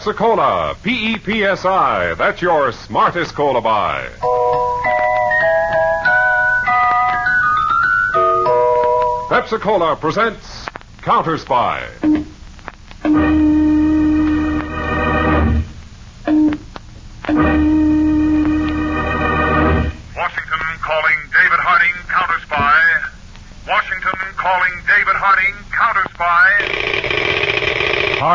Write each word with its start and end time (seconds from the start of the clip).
Pepsi 0.00 0.16
Cola, 0.16 0.74
P 0.82 1.12
E 1.12 1.18
P 1.18 1.44
S 1.44 1.66
I. 1.66 2.14
That's 2.14 2.40
your 2.40 2.72
smartest 2.72 3.34
cola 3.34 3.60
buy. 3.60 4.08
Pepsi 9.28 9.60
Cola 9.60 9.96
presents 9.96 10.66
Counter 11.02 11.36
Spy. 11.36 11.86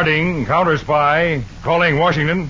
Harding, 0.06 0.46
counter 0.46 0.78
spy, 0.78 1.44
calling 1.64 1.98
Washington. 1.98 2.42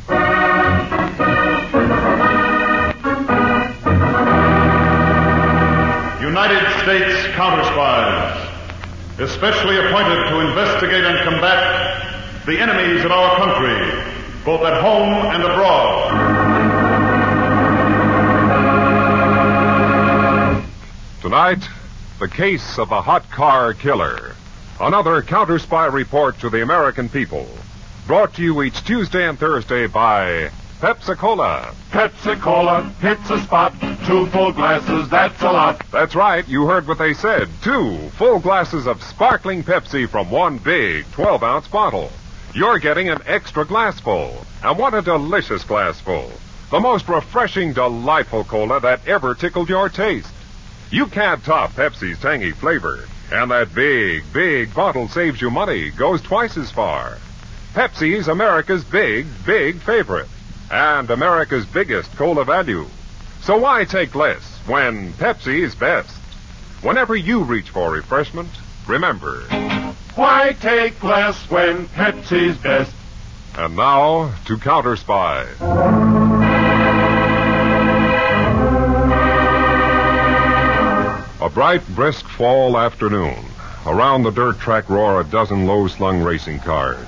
United 6.20 6.64
States 6.84 7.28
counter 7.38 7.64
spies, 7.64 8.50
especially 9.20 9.78
appointed 9.78 10.20
to 10.28 10.40
investigate 10.50 11.06
and 11.06 11.18
combat 11.24 12.46
the 12.46 12.60
enemies 12.60 13.06
of 13.06 13.12
our 13.14 13.38
country, 13.38 14.04
both 14.44 14.60
at 14.64 14.82
home 14.82 15.14
and 15.34 15.42
abroad. 15.42 16.12
Tonight, 21.22 21.70
the 22.20 22.28
case 22.28 22.78
of 22.78 22.90
the 22.90 23.02
hot 23.02 23.32
car 23.32 23.74
killer. 23.74 24.36
Another 24.80 25.22
counter 25.22 25.58
spy 25.58 25.86
report 25.86 26.38
to 26.40 26.50
the 26.50 26.62
American 26.62 27.08
people. 27.08 27.48
Brought 28.08 28.34
to 28.34 28.44
you 28.44 28.62
each 28.62 28.84
Tuesday 28.84 29.28
and 29.28 29.40
Thursday 29.40 29.88
by 29.88 30.52
Pepsi 30.82 31.16
Cola. 31.16 31.74
Pepsi 31.92 32.40
Cola 32.42 32.84
hits 33.00 33.30
a 33.30 33.40
spot. 33.40 33.74
Two 34.06 34.26
full 34.28 34.52
glasses, 34.52 35.08
that's 35.08 35.42
a 35.42 35.52
lot. 35.52 35.82
That's 35.92 36.14
right, 36.14 36.46
you 36.50 36.68
heard 36.68 36.88
what 36.88 36.98
they 36.98 37.14
said. 37.14 37.48
Two 37.64 37.98
full 38.18 38.40
glasses 38.40 38.86
of 38.86 39.02
sparkling 39.02 39.64
Pepsi 39.64 40.10
from 40.10 40.30
one 40.30 40.58
big 40.58 41.10
12 41.14 41.42
ounce 41.42 41.68
bottle. 41.70 42.12
You're 42.54 42.80
getting 42.80 43.08
an 43.08 43.22
extra 43.26 43.66
glassful. 43.66 44.46
And 44.62 44.78
what 44.78 44.94
a 44.94 45.02
delicious 45.02 45.64
glassful. 45.64 46.30
The 46.70 46.82
most 46.82 47.08
refreshing, 47.08 47.72
delightful 47.72 48.44
cola 48.44 48.82
that 48.82 49.08
ever 49.08 49.36
tickled 49.36 49.70
your 49.70 49.88
taste. 49.88 50.34
You 50.92 51.08
can't 51.08 51.44
top 51.46 51.72
Pepsi's 51.72 52.20
tangy 52.20 52.52
flavor. 52.52 53.06
And 53.32 53.52
that 53.52 53.74
big, 53.74 54.24
big 54.32 54.74
bottle 54.74 55.08
saves 55.08 55.42
you 55.42 55.50
money, 55.50 55.90
goes 55.92 56.22
twice 56.22 56.58
as 56.58 56.72
far. 56.72 57.18
Pepsi's 57.74 58.28
America's 58.28 58.84
big, 58.84 59.26
big 59.46 59.78
favorite. 59.82 60.28
And 60.72 61.10
America's 61.10 61.66
biggest 61.66 62.16
cola 62.16 62.46
value. 62.46 62.86
So 63.42 63.58
why 63.58 63.86
take 63.86 64.16
less 64.16 64.44
when 64.66 65.14
Pepsi 65.14 65.64
is 65.64 65.76
best? 65.76 66.16
Whenever 66.82 67.16
you 67.16 67.44
reach 67.44 67.70
for 67.70 67.92
refreshment, 67.92 68.50
remember. 68.88 69.42
Why 70.16 70.56
take 70.60 71.04
less 71.04 71.50
when 71.50 71.88
Pepsi's 71.88 72.58
best? 72.58 72.94
And 73.58 73.76
now 73.76 74.34
to 74.46 74.58
Counter 74.58 74.96
Spy. 74.96 76.35
Bright, 81.56 81.88
brisk 81.96 82.28
fall 82.28 82.78
afternoon. 82.78 83.46
Around 83.86 84.24
the 84.24 84.32
dirt 84.32 84.60
track 84.60 84.90
roar 84.90 85.22
a 85.22 85.24
dozen 85.24 85.66
low 85.66 85.88
slung 85.88 86.22
racing 86.22 86.60
cars. 86.60 87.08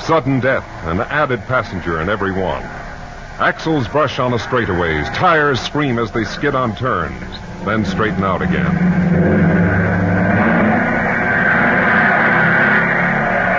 Sudden 0.00 0.40
death, 0.40 0.64
an 0.84 0.98
added 1.00 1.38
passenger 1.42 2.00
in 2.00 2.08
every 2.08 2.32
one. 2.32 2.62
Axles 3.38 3.86
brush 3.86 4.18
on 4.18 4.32
the 4.32 4.38
straightaways, 4.38 5.06
tires 5.14 5.60
scream 5.60 6.00
as 6.00 6.10
they 6.10 6.24
skid 6.24 6.56
on 6.56 6.74
turns, 6.74 7.20
then 7.64 7.84
straighten 7.84 8.24
out 8.24 8.42
again. 8.42 8.66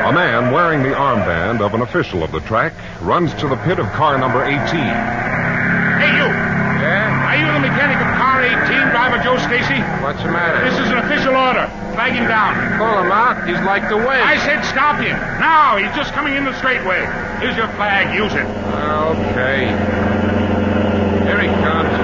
A 0.05 0.11
man 0.11 0.51
wearing 0.51 0.83
the 0.83 0.89
armband 0.89 1.61
of 1.61 1.73
an 1.73 1.81
official 1.81 2.23
of 2.23 2.33
the 2.33 2.41
track 2.41 2.73
runs 3.01 3.33
to 3.35 3.47
the 3.47 3.55
pit 3.57 3.79
of 3.79 3.85
car 3.93 4.17
number 4.17 4.43
18. 4.43 4.57
Hey, 4.57 4.67
you. 6.11 6.27
Yeah? 6.83 7.23
Are 7.25 7.37
you 7.37 7.45
the 7.53 7.59
mechanic 7.61 7.95
of 7.95 8.07
car 8.07 8.14
18, 8.45 8.93
driver 8.93 9.17
Joe 9.23 9.37
Stacy? 9.41 9.81
What's 10.05 10.21
the 10.21 10.29
matter? 10.29 10.61
This 10.69 10.77
is 10.77 10.91
an 10.91 10.99
official 10.99 11.35
order. 11.35 11.65
Flag 11.97 12.13
him 12.13 12.27
down. 12.27 12.53
Call 12.77 13.01
him 13.01 13.11
out. 13.11 13.47
He's 13.47 13.59
like 13.65 13.89
the 13.89 13.97
way. 13.97 14.21
I 14.21 14.37
said 14.45 14.63
stop 14.63 15.01
him. 15.01 15.17
Now, 15.41 15.77
he's 15.77 15.93
just 15.95 16.13
coming 16.13 16.35
in 16.35 16.43
the 16.45 16.53
straightway. 16.59 17.01
Here's 17.39 17.57
your 17.57 17.67
flag. 17.79 18.13
Use 18.13 18.33
it. 18.33 18.45
Okay. 18.45 19.65
Here 21.25 21.41
he 21.41 21.47
comes. 21.63 21.94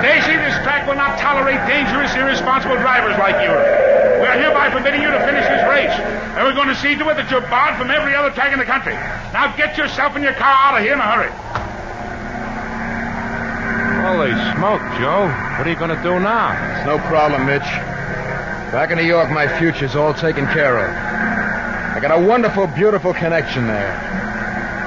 Stacy, 0.00 0.32
this 0.32 0.56
track 0.64 0.88
will 0.88 0.96
not 0.96 1.20
tolerate 1.20 1.60
dangerous, 1.68 2.08
irresponsible 2.16 2.76
drivers 2.80 3.16
like 3.20 3.36
you. 3.44 3.52
We're 3.52 4.32
hereby 4.32 4.72
forbidding 4.72 5.02
you 5.02 5.10
to 5.12 5.20
finish 5.28 5.44
this 5.44 5.60
race. 5.68 5.92
And 6.36 6.44
we're 6.48 6.56
going 6.56 6.72
to 6.72 6.76
see 6.76 6.96
to 6.96 7.04
it 7.12 7.20
that 7.20 7.30
you're 7.30 7.44
barred 7.52 7.76
from 7.76 7.90
every 7.90 8.14
other 8.14 8.30
track 8.30 8.52
in 8.52 8.58
the 8.58 8.64
country. 8.64 8.94
Now 9.36 9.54
get 9.56 9.76
yourself 9.76 10.16
and 10.16 10.24
your 10.24 10.32
car 10.34 10.56
out 10.56 10.78
of 10.78 10.82
here 10.82 10.94
in 10.94 11.00
a 11.00 11.04
hurry. 11.04 11.28
Holy 14.08 14.32
smoke, 14.56 14.80
Joe. 14.96 15.28
What 15.60 15.68
are 15.68 15.70
you 15.70 15.76
going 15.76 15.92
to 15.92 16.02
do 16.02 16.16
now? 16.18 16.56
It's 16.76 16.86
no 16.86 16.96
problem, 17.06 17.44
Mitch. 17.44 17.68
Back 18.72 18.90
in 18.92 18.96
New 18.96 19.04
York, 19.04 19.30
my 19.30 19.46
future's 19.58 19.96
all 19.96 20.14
taken 20.14 20.46
care 20.46 20.78
of. 20.78 20.88
I 20.88 22.00
got 22.00 22.16
a 22.16 22.26
wonderful, 22.26 22.66
beautiful 22.68 23.12
connection 23.12 23.66
there. 23.66 23.92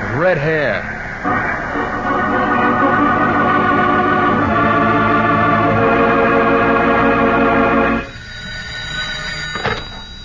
With 0.10 0.20
red 0.20 0.38
hair. 0.40 0.82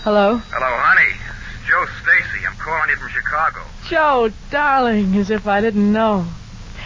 Hello? 0.08 0.38
Hello, 0.40 0.72
honey. 0.88 1.12
It's 1.12 1.68
Joe 1.68 1.84
Stacy. 2.00 2.40
I'm 2.48 2.56
calling 2.56 2.88
you 2.88 2.96
from 2.96 3.10
Chicago. 3.12 3.60
Joe, 3.92 4.32
darling, 4.50 5.14
as 5.16 5.28
if 5.28 5.46
I 5.46 5.60
didn't 5.60 5.92
know. 5.92 6.24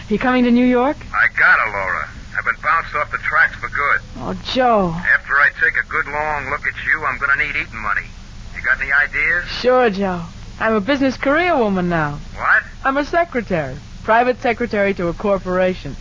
You 0.09 0.19
coming 0.19 0.43
to 0.43 0.51
New 0.51 0.67
York? 0.67 0.97
I 0.99 1.29
gotta, 1.39 1.71
Laura. 1.71 2.11
I've 2.37 2.45
been 2.45 2.61
bounced 2.61 2.93
off 2.97 3.13
the 3.13 3.19
tracks 3.19 3.55
for 3.63 3.69
good. 3.69 4.01
Oh, 4.17 4.35
Joe. 4.53 4.91
After 4.91 5.35
I 5.39 5.51
take 5.63 5.77
a 5.79 5.87
good 5.87 6.07
long 6.07 6.51
look 6.51 6.67
at 6.67 6.75
you, 6.85 7.05
I'm 7.05 7.17
going 7.19 7.39
to 7.39 7.47
need 7.47 7.55
eating 7.63 7.81
money. 7.81 8.09
You 8.57 8.63
got 8.63 8.81
any 8.81 8.91
ideas? 8.91 9.45
Sure, 9.61 9.89
Joe. 9.89 10.25
I'm 10.59 10.75
a 10.75 10.81
business 10.81 11.17
career 11.17 11.57
woman 11.57 11.89
now. 11.89 12.19
What? 12.35 12.65
I'm 12.83 12.97
a 12.97 13.05
secretary. 13.05 13.77
Private 14.03 14.41
secretary 14.43 14.95
to 14.95 15.07
a 15.07 15.15
corporation. 15.15 15.95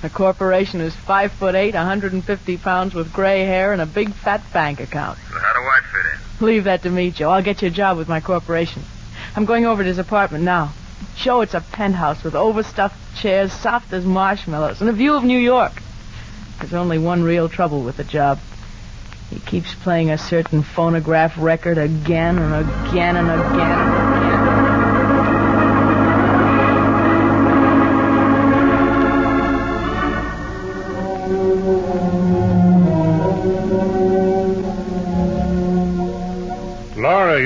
The 0.00 0.08
corporation 0.08 0.80
is 0.80 0.96
five 0.96 1.32
foot 1.32 1.54
eight, 1.54 1.74
150 1.74 2.56
pounds 2.56 2.94
with 2.94 3.12
gray 3.12 3.44
hair, 3.44 3.74
and 3.74 3.82
a 3.82 3.86
big 3.86 4.14
fat 4.14 4.42
bank 4.54 4.80
account. 4.80 5.18
So 5.18 5.38
how 5.38 5.52
do 5.52 5.60
I 5.60 5.80
fit 5.92 6.06
in? 6.14 6.31
Leave 6.42 6.64
that 6.64 6.82
to 6.82 6.90
me, 6.90 7.12
Joe. 7.12 7.30
I'll 7.30 7.42
get 7.42 7.62
you 7.62 7.68
a 7.68 7.70
job 7.70 7.96
with 7.96 8.08
my 8.08 8.20
corporation. 8.20 8.82
I'm 9.36 9.44
going 9.44 9.64
over 9.64 9.82
to 9.82 9.88
his 9.88 9.98
apartment 9.98 10.42
now. 10.42 10.72
Joe, 11.16 11.40
it's 11.42 11.54
a 11.54 11.60
penthouse 11.60 12.24
with 12.24 12.34
overstuffed 12.34 13.16
chairs, 13.16 13.52
soft 13.52 13.92
as 13.92 14.04
marshmallows, 14.04 14.80
and 14.80 14.90
a 14.90 14.92
view 14.92 15.14
of 15.14 15.22
New 15.22 15.38
York. 15.38 15.72
There's 16.58 16.74
only 16.74 16.98
one 16.98 17.22
real 17.22 17.48
trouble 17.48 17.82
with 17.82 17.96
the 17.96 18.04
job. 18.04 18.40
He 19.30 19.38
keeps 19.38 19.72
playing 19.74 20.10
a 20.10 20.18
certain 20.18 20.62
phonograph 20.62 21.38
record 21.38 21.78
again 21.78 22.38
and 22.38 22.68
again 22.88 23.16
and 23.16 23.30
again 23.30 24.21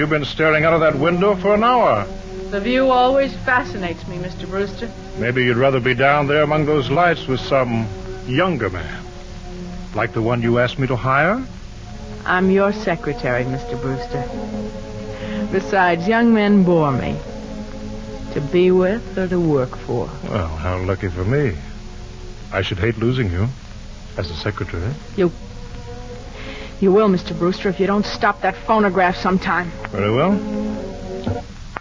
you've 0.06 0.20
been 0.20 0.24
staring 0.24 0.64
out 0.64 0.72
of 0.72 0.78
that 0.78 0.94
window 0.94 1.34
for 1.34 1.52
an 1.52 1.64
hour. 1.64 2.06
The 2.52 2.60
view 2.60 2.92
always 2.92 3.34
fascinates 3.38 4.06
me, 4.06 4.18
Mr. 4.18 4.48
Brewster. 4.48 4.88
Maybe 5.18 5.44
you'd 5.44 5.56
rather 5.56 5.80
be 5.80 5.94
down 5.94 6.28
there 6.28 6.44
among 6.44 6.64
those 6.64 6.88
lights 6.90 7.26
with 7.26 7.40
some 7.40 7.88
younger 8.28 8.70
man. 8.70 9.04
Like 9.96 10.12
the 10.12 10.22
one 10.22 10.42
you 10.42 10.60
asked 10.60 10.78
me 10.78 10.86
to 10.86 10.94
hire? 10.94 11.44
I'm 12.24 12.52
your 12.52 12.72
secretary, 12.72 13.42
Mr. 13.46 13.80
Brewster. 13.82 14.22
Besides, 15.50 16.06
young 16.06 16.32
men 16.32 16.62
bore 16.62 16.92
me. 16.92 17.16
To 18.34 18.40
be 18.40 18.70
with 18.70 19.18
or 19.18 19.26
to 19.26 19.40
work 19.40 19.76
for. 19.76 20.08
Well, 20.30 20.46
how 20.46 20.78
lucky 20.84 21.08
for 21.08 21.24
me. 21.24 21.56
I 22.52 22.62
should 22.62 22.78
hate 22.78 22.98
losing 22.98 23.32
you 23.32 23.48
as 24.16 24.30
a 24.30 24.36
secretary. 24.36 24.94
You. 25.16 25.32
You 26.80 26.92
will, 26.92 27.08
Mr. 27.08 27.36
Brewster, 27.36 27.70
if 27.70 27.80
you 27.80 27.86
don't 27.86 28.04
stop 28.04 28.42
that 28.42 28.54
phonograph 28.54 29.16
sometime. 29.16 29.70
Very 29.90 30.14
well. 30.14 30.34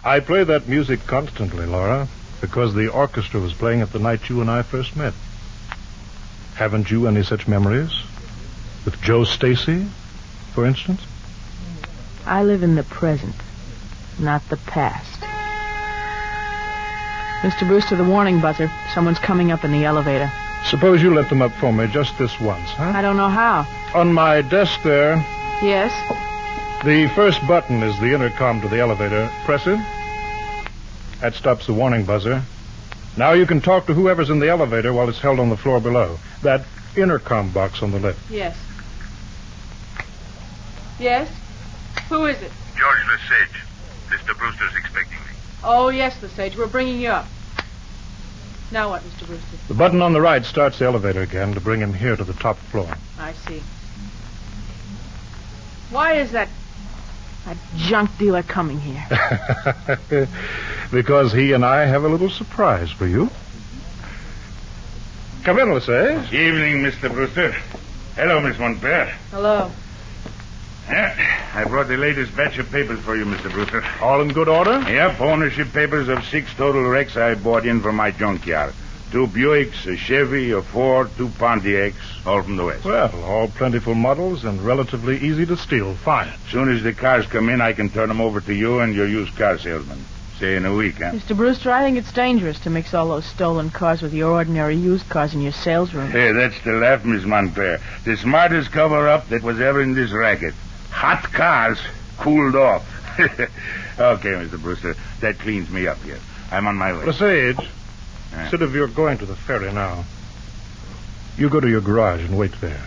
I 0.02 0.20
play 0.20 0.44
that 0.44 0.68
music 0.68 1.00
constantly, 1.06 1.66
Laura, 1.66 2.08
because 2.40 2.74
the 2.74 2.88
orchestra 2.88 3.40
was 3.40 3.52
playing 3.52 3.80
it 3.80 3.92
the 3.92 3.98
night 3.98 4.28
you 4.30 4.40
and 4.40 4.50
I 4.50 4.62
first 4.62 4.96
met. 4.96 5.12
Haven't 6.54 6.90
you 6.90 7.06
any 7.06 7.22
such 7.22 7.46
memories? 7.46 7.90
With 8.86 9.00
Joe 9.02 9.24
Stacy, 9.24 9.86
for 10.54 10.64
instance? 10.64 11.02
I 12.24 12.42
live 12.42 12.62
in 12.62 12.74
the 12.74 12.84
present, 12.84 13.34
not 14.18 14.48
the 14.48 14.56
past. 14.56 15.20
Mr. 17.42 17.68
Brewster, 17.68 17.96
the 17.96 18.04
warning 18.04 18.40
buzzer. 18.40 18.70
Someone's 18.94 19.18
coming 19.18 19.52
up 19.52 19.62
in 19.62 19.72
the 19.72 19.84
elevator. 19.84 20.32
Suppose 20.64 21.02
you 21.02 21.14
let 21.14 21.28
them 21.28 21.42
up 21.42 21.52
for 21.52 21.72
me 21.72 21.86
just 21.86 22.16
this 22.18 22.38
once, 22.40 22.68
huh? 22.70 22.92
I 22.94 23.02
don't 23.02 23.16
know 23.16 23.28
how. 23.28 23.66
On 23.94 24.12
my 24.12 24.42
desk 24.42 24.82
there, 24.82 25.16
Yes? 25.62 25.92
the 26.84 27.06
first 27.14 27.46
button 27.46 27.82
is 27.82 27.98
the 28.00 28.12
intercom 28.12 28.60
to 28.62 28.68
the 28.68 28.80
elevator. 28.80 29.30
Press 29.44 29.66
it. 29.66 29.78
That 31.20 31.34
stops 31.34 31.66
the 31.66 31.72
warning 31.72 32.04
buzzer. 32.04 32.42
Now 33.16 33.32
you 33.32 33.46
can 33.46 33.60
talk 33.60 33.86
to 33.86 33.94
whoever's 33.94 34.28
in 34.28 34.40
the 34.40 34.48
elevator 34.48 34.92
while 34.92 35.08
it's 35.08 35.20
held 35.20 35.38
on 35.38 35.48
the 35.50 35.56
floor 35.56 35.80
below. 35.80 36.18
That 36.42 36.64
intercom 36.96 37.50
box 37.50 37.82
on 37.82 37.92
the 37.92 37.98
left. 38.00 38.18
Yes. 38.30 38.56
Yes? 40.98 41.30
Who 42.08 42.26
is 42.26 42.36
it? 42.42 42.50
George 42.76 42.98
Lesage. 43.08 43.62
Mr. 44.08 44.36
Brewster's 44.36 44.76
expecting 44.76 45.18
me. 45.20 45.24
Oh, 45.64 45.88
yes, 45.88 46.20
Lesage. 46.22 46.56
We're 46.56 46.66
bringing 46.66 47.00
you 47.00 47.08
up. 47.08 47.26
Now 48.72 48.90
what, 48.90 49.02
Mr. 49.02 49.26
Brewster? 49.26 49.56
The 49.68 49.74
button 49.74 50.02
on 50.02 50.12
the 50.12 50.20
right 50.20 50.44
starts 50.44 50.78
the 50.78 50.86
elevator 50.86 51.22
again 51.22 51.54
to 51.54 51.60
bring 51.60 51.80
him 51.80 51.94
here 51.94 52.16
to 52.16 52.24
the 52.24 52.32
top 52.32 52.56
floor. 52.56 52.92
I 53.18 53.32
see. 53.32 53.62
Why 55.90 56.14
is 56.14 56.32
that 56.32 56.48
that 57.44 57.56
junk 57.76 58.10
dealer 58.18 58.42
coming 58.42 58.80
here? 58.80 59.06
because 60.90 61.32
he 61.32 61.52
and 61.52 61.64
I 61.64 61.84
have 61.84 62.04
a 62.04 62.08
little 62.08 62.30
surprise 62.30 62.90
for 62.90 63.06
you. 63.06 63.30
Come 65.44 65.60
in, 65.60 65.72
Lesage. 65.72 66.32
Evening, 66.32 66.82
Mr. 66.82 67.12
Brewster. 67.12 67.52
Hello, 68.16 68.40
Miss 68.40 68.58
Montclair. 68.58 69.16
Hello. 69.30 69.70
Yeah, 70.88 71.50
I 71.54 71.64
brought 71.64 71.88
the 71.88 71.96
latest 71.96 72.36
batch 72.36 72.58
of 72.58 72.70
papers 72.70 73.00
for 73.00 73.16
you, 73.16 73.24
Mr. 73.24 73.50
Brewster. 73.50 73.84
All 74.00 74.20
in 74.20 74.28
good 74.28 74.48
order? 74.48 74.80
Yep, 74.80 75.20
ownership 75.20 75.72
papers 75.72 76.08
of 76.08 76.24
six 76.26 76.52
total 76.54 76.82
wrecks 76.82 77.16
I 77.16 77.34
bought 77.34 77.66
in 77.66 77.80
from 77.80 77.96
my 77.96 78.12
junkyard. 78.12 78.72
Two 79.10 79.26
Buicks, 79.26 79.86
a 79.86 79.96
Chevy, 79.96 80.50
a 80.52 80.62
Ford, 80.62 81.10
two 81.16 81.28
Pontiacs, 81.28 82.26
all 82.26 82.42
from 82.42 82.56
the 82.56 82.64
West. 82.64 82.84
Well, 82.84 83.24
all 83.24 83.48
plentiful 83.48 83.94
models 83.94 84.44
and 84.44 84.60
relatively 84.62 85.16
easy 85.18 85.46
to 85.46 85.56
steal. 85.56 85.94
Fine. 85.94 86.28
As 86.28 86.50
soon 86.50 86.68
as 86.70 86.82
the 86.82 86.92
cars 86.92 87.26
come 87.26 87.48
in, 87.48 87.60
I 87.60 87.72
can 87.72 87.88
turn 87.88 88.08
them 88.08 88.20
over 88.20 88.40
to 88.40 88.54
you 88.54 88.80
and 88.80 88.94
your 88.94 89.06
used 89.06 89.34
car 89.36 89.58
salesman. 89.58 90.04
Say 90.38 90.56
in 90.56 90.66
a 90.66 90.74
week, 90.74 90.96
huh? 90.96 91.12
Mr. 91.12 91.34
Brewster, 91.36 91.70
I 91.70 91.82
think 91.82 91.96
it's 91.96 92.12
dangerous 92.12 92.58
to 92.60 92.70
mix 92.70 92.92
all 92.92 93.08
those 93.08 93.24
stolen 93.24 93.70
cars 93.70 94.02
with 94.02 94.12
your 94.12 94.32
ordinary 94.32 94.76
used 94.76 95.08
cars 95.08 95.34
in 95.34 95.40
your 95.40 95.52
sales 95.52 95.94
room. 95.94 96.10
Hey, 96.10 96.32
that's 96.32 96.60
the 96.62 96.72
laugh, 96.72 97.04
Miss 97.04 97.24
Montclair. 97.24 97.80
The 98.04 98.16
smartest 98.18 98.70
cover-up 98.70 99.28
that 99.30 99.42
was 99.42 99.60
ever 99.60 99.80
in 99.80 99.94
this 99.94 100.12
racket. 100.12 100.54
Hot 100.96 101.22
cars 101.32 101.78
cooled 102.16 102.56
off. 102.56 102.82
okay, 103.18 104.30
Mr. 104.30 104.60
Brewster, 104.60 104.96
that 105.20 105.38
cleans 105.38 105.68
me 105.70 105.86
up 105.86 105.98
here. 106.02 106.18
I'm 106.50 106.66
on 106.66 106.76
my 106.76 106.92
way. 106.92 107.04
Lesage, 107.04 107.58
Yeah. 108.32 108.42
instead 108.42 108.62
of 108.62 108.74
your 108.74 108.88
going 108.88 109.18
to 109.18 109.26
the 109.26 109.36
ferry 109.36 109.70
now, 109.72 110.04
you 111.36 111.50
go 111.50 111.60
to 111.60 111.68
your 111.68 111.82
garage 111.82 112.22
and 112.24 112.38
wait 112.38 112.52
there. 112.62 112.80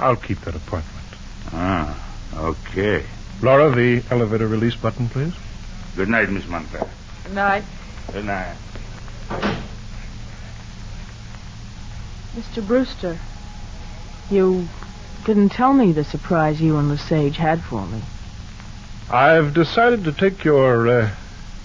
I'll 0.00 0.16
keep 0.16 0.40
that 0.40 0.56
appointment. 0.56 1.06
Ah, 1.52 1.96
okay. 2.34 3.04
Laura, 3.40 3.70
the 3.70 4.02
elevator 4.10 4.48
release 4.48 4.74
button, 4.74 5.08
please. 5.08 5.32
Good 5.94 6.08
night, 6.08 6.28
Miss 6.28 6.46
Montclair. 6.48 6.88
Good 7.22 7.34
night. 7.34 7.64
Good 8.12 8.24
night. 8.24 8.56
Mr. 12.36 12.66
Brewster, 12.66 13.16
you 14.28 14.68
didn't 15.24 15.50
tell 15.50 15.72
me 15.72 15.92
the 15.92 16.04
surprise 16.04 16.60
you 16.60 16.76
and 16.76 16.88
Lesage 16.88 17.36
had 17.36 17.62
for 17.62 17.86
me. 17.86 18.02
I've 19.10 19.54
decided 19.54 20.04
to 20.04 20.12
take 20.12 20.44
your 20.44 20.88
uh, 20.88 21.10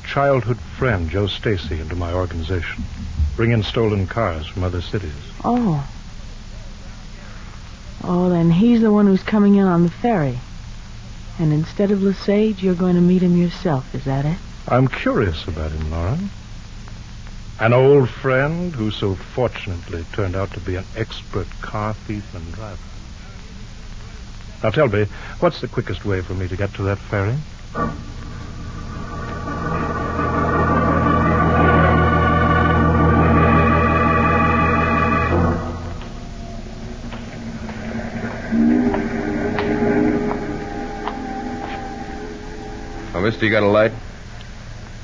childhood 0.05 0.59
friend, 0.77 1.09
Joe 1.09 1.27
Stacy, 1.27 1.79
into 1.79 1.95
my 1.95 2.13
organization. 2.13 2.83
Bring 3.35 3.51
in 3.51 3.63
stolen 3.63 4.07
cars 4.07 4.47
from 4.47 4.63
other 4.63 4.81
cities. 4.81 5.13
Oh. 5.43 5.87
Oh, 8.03 8.29
then 8.29 8.51
he's 8.51 8.81
the 8.81 8.91
one 8.91 9.07
who's 9.07 9.23
coming 9.23 9.55
in 9.55 9.65
on 9.65 9.83
the 9.83 9.89
ferry. 9.89 10.39
And 11.37 11.53
instead 11.53 11.91
of 11.91 12.01
Lesage, 12.01 12.63
you're 12.63 12.75
going 12.75 12.95
to 12.95 13.01
meet 13.01 13.21
him 13.21 13.37
yourself, 13.37 13.93
is 13.95 14.05
that 14.05 14.25
it? 14.25 14.37
I'm 14.67 14.87
curious 14.87 15.47
about 15.47 15.71
him, 15.71 15.89
Laura. 15.89 16.19
An 17.59 17.73
old 17.73 18.09
friend 18.09 18.73
who 18.73 18.91
so 18.91 19.15
fortunately 19.15 20.05
turned 20.13 20.35
out 20.35 20.51
to 20.53 20.59
be 20.59 20.75
an 20.75 20.85
expert 20.95 21.47
car 21.61 21.93
thief 21.93 22.33
and 22.33 22.53
driver. 22.53 22.77
Now 24.61 24.71
tell 24.71 24.89
me, 24.89 25.05
what's 25.39 25.61
the 25.61 25.69
quickest 25.69 26.03
way 26.03 26.21
for 26.21 26.33
me 26.33 26.49
to 26.49 26.57
get 26.57 26.73
to 26.73 26.83
that 26.83 26.97
ferry? 26.97 27.37
Oh, 43.15 43.21
mister, 43.21 43.45
you 43.45 43.51
got 43.51 43.63
a 43.63 43.67
light? 43.67 43.93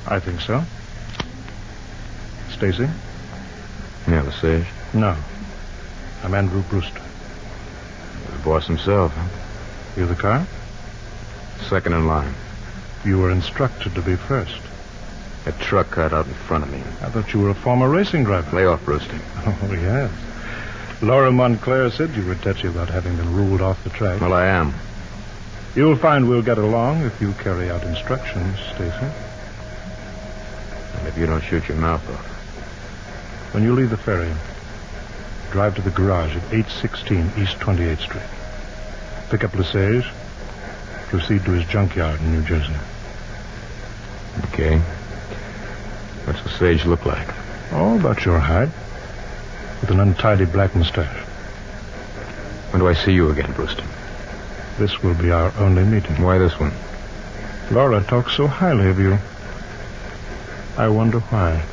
I 0.05 0.19
think 0.19 0.41
so. 0.41 0.63
Stacy? 2.49 2.89
Yeah, 4.07 4.21
Lesage. 4.21 4.67
No. 4.93 5.15
I'm 6.23 6.33
Andrew 6.33 6.61
Brewster. 6.63 7.01
The 8.31 8.37
boss 8.43 8.67
himself, 8.67 9.13
huh? 9.13 9.44
You 9.95 10.05
the 10.05 10.15
car? 10.15 10.45
Second 11.69 11.93
in 11.93 12.07
line. 12.07 12.33
You 13.05 13.19
were 13.19 13.31
instructed 13.31 13.95
to 13.95 14.01
be 14.01 14.15
first. 14.15 14.59
A 15.45 15.51
truck 15.53 15.91
cut 15.91 16.11
out 16.11 16.25
in 16.25 16.33
front 16.33 16.63
of 16.63 16.71
me. 16.71 16.79
I 17.01 17.09
thought 17.09 17.33
you 17.33 17.39
were 17.39 17.51
a 17.51 17.55
former 17.55 17.87
racing 17.89 18.23
driver. 18.23 18.55
Lay 18.55 18.65
off, 18.65 18.83
Brewster. 18.83 19.19
Oh, 19.45 19.73
yes. 19.73 20.11
Laura 21.01 21.31
Montclair 21.31 21.91
said 21.91 22.15
you 22.15 22.25
were 22.25 22.35
touchy 22.35 22.67
about 22.67 22.89
having 22.89 23.15
been 23.15 23.35
ruled 23.35 23.61
off 23.61 23.83
the 23.83 23.89
track. 23.91 24.19
Well, 24.21 24.33
I 24.33 24.47
am. 24.47 24.73
You'll 25.75 25.97
find 25.97 26.27
we'll 26.27 26.41
get 26.41 26.57
along 26.57 27.03
if 27.03 27.21
you 27.21 27.33
carry 27.33 27.69
out 27.69 27.83
instructions, 27.83 28.57
Stacy. 28.73 29.11
And 30.95 31.07
if 31.07 31.17
you 31.17 31.25
don't 31.25 31.43
shoot 31.43 31.67
your 31.67 31.77
mouth 31.77 32.09
off. 32.09 33.53
When 33.53 33.63
you 33.63 33.73
leave 33.73 33.91
the 33.91 33.97
ferry, 33.97 34.33
drive 35.51 35.75
to 35.75 35.81
the 35.81 35.91
garage 35.91 36.35
at 36.35 36.43
816 36.51 37.31
East 37.37 37.59
28th 37.59 37.99
Street. 37.99 38.23
Pick 39.29 39.43
up 39.43 39.55
Lesage. 39.55 40.05
Proceed 41.07 41.43
to 41.45 41.51
his 41.51 41.65
junkyard 41.65 42.19
in 42.21 42.31
New 42.33 42.43
Jersey. 42.43 42.75
Okay. 44.45 44.77
What's 46.25 46.45
Lesage 46.45 46.85
look 46.85 47.05
like? 47.05 47.27
Oh, 47.71 47.97
about 47.99 48.23
your 48.23 48.39
height. 48.39 48.69
With 49.81 49.89
an 49.91 49.99
untidy 49.99 50.45
black 50.45 50.75
mustache. 50.75 51.23
When 52.71 52.81
do 52.81 52.87
I 52.87 52.93
see 52.93 53.13
you 53.13 53.29
again, 53.29 53.51
Brewster? 53.53 53.85
This 54.77 55.01
will 55.01 55.15
be 55.15 55.31
our 55.31 55.53
only 55.57 55.83
meeting. 55.83 56.21
Why 56.21 56.37
this 56.37 56.59
one? 56.59 56.73
Laura 57.71 58.03
talks 58.03 58.35
so 58.35 58.47
highly 58.47 58.89
of 58.89 58.99
you. 58.99 59.17
I 60.77 60.87
wonder 60.89 61.19
why. 61.19 61.63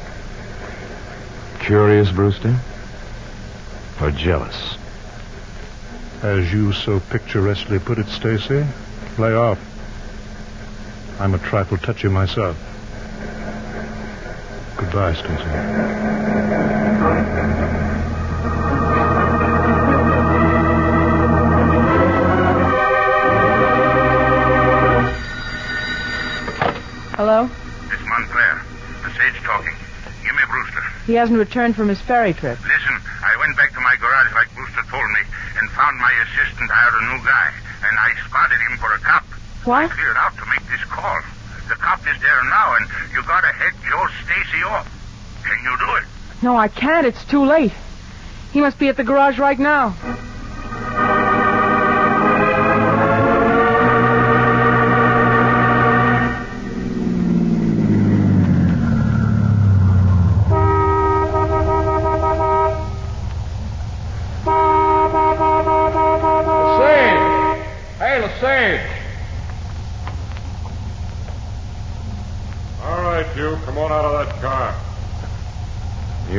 Curious, 1.61 2.11
Brewster? 2.11 2.57
Or 4.01 4.11
jealous? 4.11 4.79
As 6.23 6.53
you 6.53 6.73
so 6.73 7.01
picturesquely 7.11 7.81
put 7.81 7.99
it, 7.99 8.07
Stacy, 8.07 8.65
lay 9.19 9.35
off. 9.35 9.59
I'm 11.19 11.35
a 11.35 11.39
trifle 11.39 11.79
touchy 11.79 12.07
myself. 12.07 12.57
Goodbye, 14.77 15.15
Stacy. 15.15 15.43
Hello? 27.19 27.51
It's 27.91 28.03
Montclair. 28.07 28.63
Lesage 29.03 29.43
talking. 29.43 29.75
Give 30.23 30.35
me 30.35 30.43
Brewster. 30.49 30.83
He 31.07 31.15
hasn't 31.15 31.39
returned 31.39 31.75
from 31.75 31.89
his 31.89 32.01
ferry 32.01 32.33
trip. 32.33 32.59
Listen, 32.63 32.97
I 33.23 33.37
went 33.39 33.57
back 33.57 33.75
to 33.75 33.81
my 33.81 33.97
garage 33.97 34.33
like 34.35 34.55
Brewster 34.55 34.83
told 34.91 35.11
me 35.11 35.23
and 35.63 35.71
found 35.71 35.95
my 36.03 36.11
assistant 36.27 36.71
hired 36.71 36.99
a 36.99 37.03
new 37.15 37.21
guy. 37.23 37.55
And 37.87 37.95
I 38.53 38.55
spotted 38.55 38.73
him 38.73 38.79
for 38.79 38.93
a 38.95 38.99
cop. 38.99 39.25
I 39.25 39.69
What? 39.69 39.91
cleared 39.91 40.17
out 40.17 40.35
to 40.37 40.45
make 40.47 40.69
this 40.71 40.85
call. 40.89 41.21
The 41.69 41.75
cop 41.75 42.01
is 42.01 42.21
there 42.21 42.45
now, 42.51 42.77
and 42.77 42.87
you 43.13 43.23
gotta 43.27 43.47
head 43.49 43.73
Joe 43.89 44.07
Stacy 44.25 44.63
off. 44.65 44.87
Can 45.45 45.59
you 45.65 45.77
do 45.79 45.95
it? 45.97 46.05
No, 46.43 46.57
I 46.57 46.69
can't. 46.69 47.07
It's 47.07 47.25
too 47.25 47.45
late. 47.45 47.73
He 48.53 48.61
must 48.61 48.79
be 48.79 48.89
at 48.89 48.97
the 48.97 49.05
garage 49.05 49.39
right 49.39 49.59
now. 49.59 49.95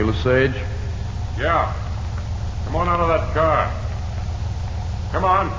You, 0.04 0.12
Lesage? 0.12 0.62
Yeah. 1.38 1.74
Come 2.66 2.76
on 2.76 2.90
out 2.90 3.00
of 3.00 3.08
that 3.08 3.34
car. 3.34 3.72
Come 5.14 5.24
on. 5.24 5.50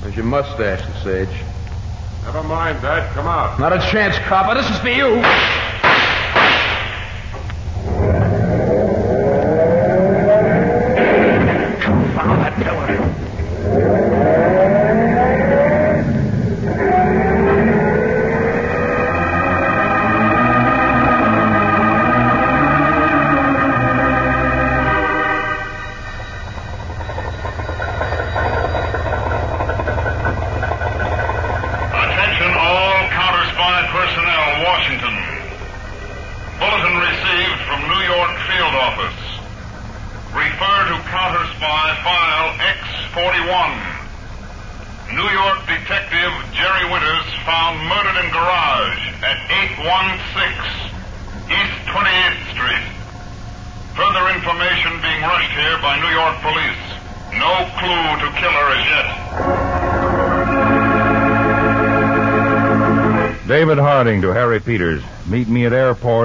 There's 0.00 0.16
your 0.16 0.24
mustache, 0.24 0.80
Lesage. 0.88 1.42
Never 2.24 2.42
mind 2.42 2.80
that. 2.80 3.12
Come 3.12 3.26
out. 3.26 3.60
Not 3.60 3.74
a 3.74 3.78
chance, 3.90 4.16
copper. 4.20 4.54
This 4.54 4.70
is 4.70 4.78
for 4.78 4.88
you. 4.88 5.20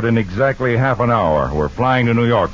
In 0.03 0.17
exactly 0.17 0.75
half 0.75 0.99
an 0.99 1.11
hour. 1.11 1.53
We're 1.53 1.69
flying 1.69 2.07
to 2.07 2.13
New 2.13 2.27
York. 2.27 2.51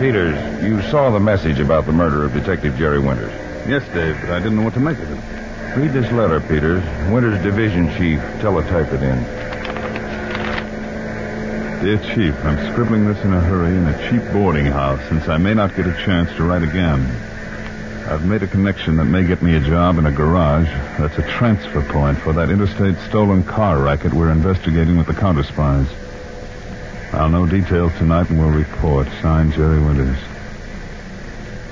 Peters, 0.00 0.64
you 0.64 0.80
saw 0.90 1.10
the 1.10 1.20
message 1.20 1.60
about 1.60 1.86
the 1.86 1.92
murder 1.92 2.24
of 2.24 2.32
Detective 2.32 2.76
Jerry 2.76 3.00
Winters. 3.00 3.32
Yes, 3.68 3.82
Dave, 3.94 4.18
but 4.20 4.30
I 4.30 4.38
didn't 4.38 4.56
know 4.56 4.62
what 4.62 4.74
to 4.74 4.80
make 4.80 4.98
of 4.98 5.10
it. 5.10 5.76
Read 5.76 5.92
this 5.92 6.10
letter, 6.12 6.40
Peters. 6.40 6.84
Winters' 7.10 7.42
division 7.42 7.88
chief 7.96 8.20
teletyped 8.40 8.92
it 8.92 9.02
in. 9.02 9.44
Dear 11.84 11.98
Chief, 12.14 12.44
I'm 12.46 12.72
scribbling 12.72 13.06
this 13.06 13.22
in 13.24 13.34
a 13.34 13.40
hurry 13.40 13.76
in 13.76 13.86
a 13.86 14.08
cheap 14.08 14.32
boarding 14.32 14.64
house 14.64 15.06
since 15.08 15.28
I 15.28 15.36
may 15.36 15.52
not 15.52 15.76
get 15.76 15.86
a 15.86 15.92
chance 15.92 16.30
to 16.36 16.42
write 16.42 16.62
again. 16.62 17.00
I've 18.06 18.26
made 18.26 18.42
a 18.42 18.46
connection 18.46 18.96
that 18.96 19.06
may 19.06 19.26
get 19.26 19.40
me 19.40 19.54
a 19.54 19.60
job 19.60 19.96
in 19.96 20.04
a 20.04 20.12
garage. 20.12 20.68
That's 20.98 21.16
a 21.16 21.22
transfer 21.22 21.80
point 21.90 22.18
for 22.18 22.34
that 22.34 22.50
interstate 22.50 22.98
stolen 23.08 23.42
car 23.42 23.78
racket 23.82 24.12
we're 24.12 24.30
investigating 24.30 24.98
with 24.98 25.06
the 25.06 25.14
counter 25.14 25.42
spies. 25.42 25.86
I'll 27.14 27.30
know 27.30 27.46
details 27.46 27.92
tonight 27.94 28.28
and 28.28 28.38
will 28.38 28.50
report. 28.50 29.08
Signed, 29.22 29.54
Jerry 29.54 29.80
Winters. 29.80 30.18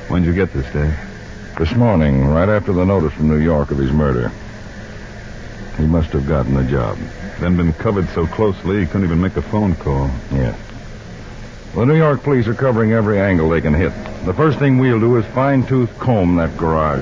When'd 0.08 0.24
you 0.24 0.32
get 0.32 0.54
this, 0.54 0.64
Dave? 0.72 0.98
This 1.58 1.74
morning, 1.76 2.26
right 2.26 2.48
after 2.48 2.72
the 2.72 2.86
notice 2.86 3.12
from 3.12 3.28
New 3.28 3.40
York 3.40 3.70
of 3.70 3.76
his 3.76 3.92
murder. 3.92 4.32
He 5.76 5.84
must 5.84 6.12
have 6.12 6.26
gotten 6.26 6.54
the 6.54 6.64
job. 6.64 6.96
Then 7.40 7.58
been 7.58 7.74
covered 7.74 8.08
so 8.08 8.26
closely 8.26 8.80
he 8.80 8.86
couldn't 8.86 9.04
even 9.04 9.20
make 9.20 9.36
a 9.36 9.42
phone 9.42 9.74
call. 9.74 10.10
Yeah. 10.32 10.56
The 11.74 11.86
New 11.86 11.96
York 11.96 12.22
police 12.22 12.46
are 12.48 12.54
covering 12.54 12.92
every 12.92 13.18
angle 13.18 13.48
they 13.48 13.62
can 13.62 13.72
hit. 13.72 13.94
The 14.26 14.34
first 14.34 14.58
thing 14.58 14.76
we'll 14.76 15.00
do 15.00 15.16
is 15.16 15.24
fine 15.26 15.66
tooth 15.66 15.98
comb 15.98 16.36
that 16.36 16.54
garage. 16.58 17.00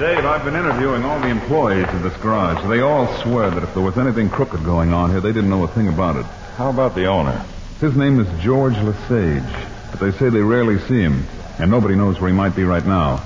Dave, 0.00 0.24
I've 0.24 0.42
been 0.42 0.56
interviewing 0.56 1.04
all 1.04 1.20
the 1.20 1.28
employees 1.28 1.86
of 1.88 2.02
this 2.02 2.16
garage. 2.16 2.66
They 2.66 2.80
all 2.80 3.14
swear 3.18 3.50
that 3.50 3.62
if 3.62 3.74
there 3.74 3.82
was 3.82 3.98
anything 3.98 4.30
crooked 4.30 4.64
going 4.64 4.94
on 4.94 5.10
here, 5.10 5.20
they 5.20 5.34
didn't 5.34 5.50
know 5.50 5.64
a 5.64 5.68
thing 5.68 5.88
about 5.88 6.16
it. 6.16 6.24
How 6.56 6.70
about 6.70 6.94
the 6.94 7.04
owner? 7.04 7.44
His 7.78 7.94
name 7.94 8.18
is 8.18 8.42
George 8.42 8.78
Lesage, 8.78 9.65
but 9.98 10.10
they 10.10 10.18
say 10.18 10.28
they 10.28 10.40
rarely 10.40 10.78
see 10.80 11.00
him, 11.00 11.24
and 11.58 11.70
nobody 11.70 11.94
knows 11.94 12.20
where 12.20 12.30
he 12.30 12.36
might 12.36 12.54
be 12.54 12.64
right 12.64 12.84
now. 12.84 13.16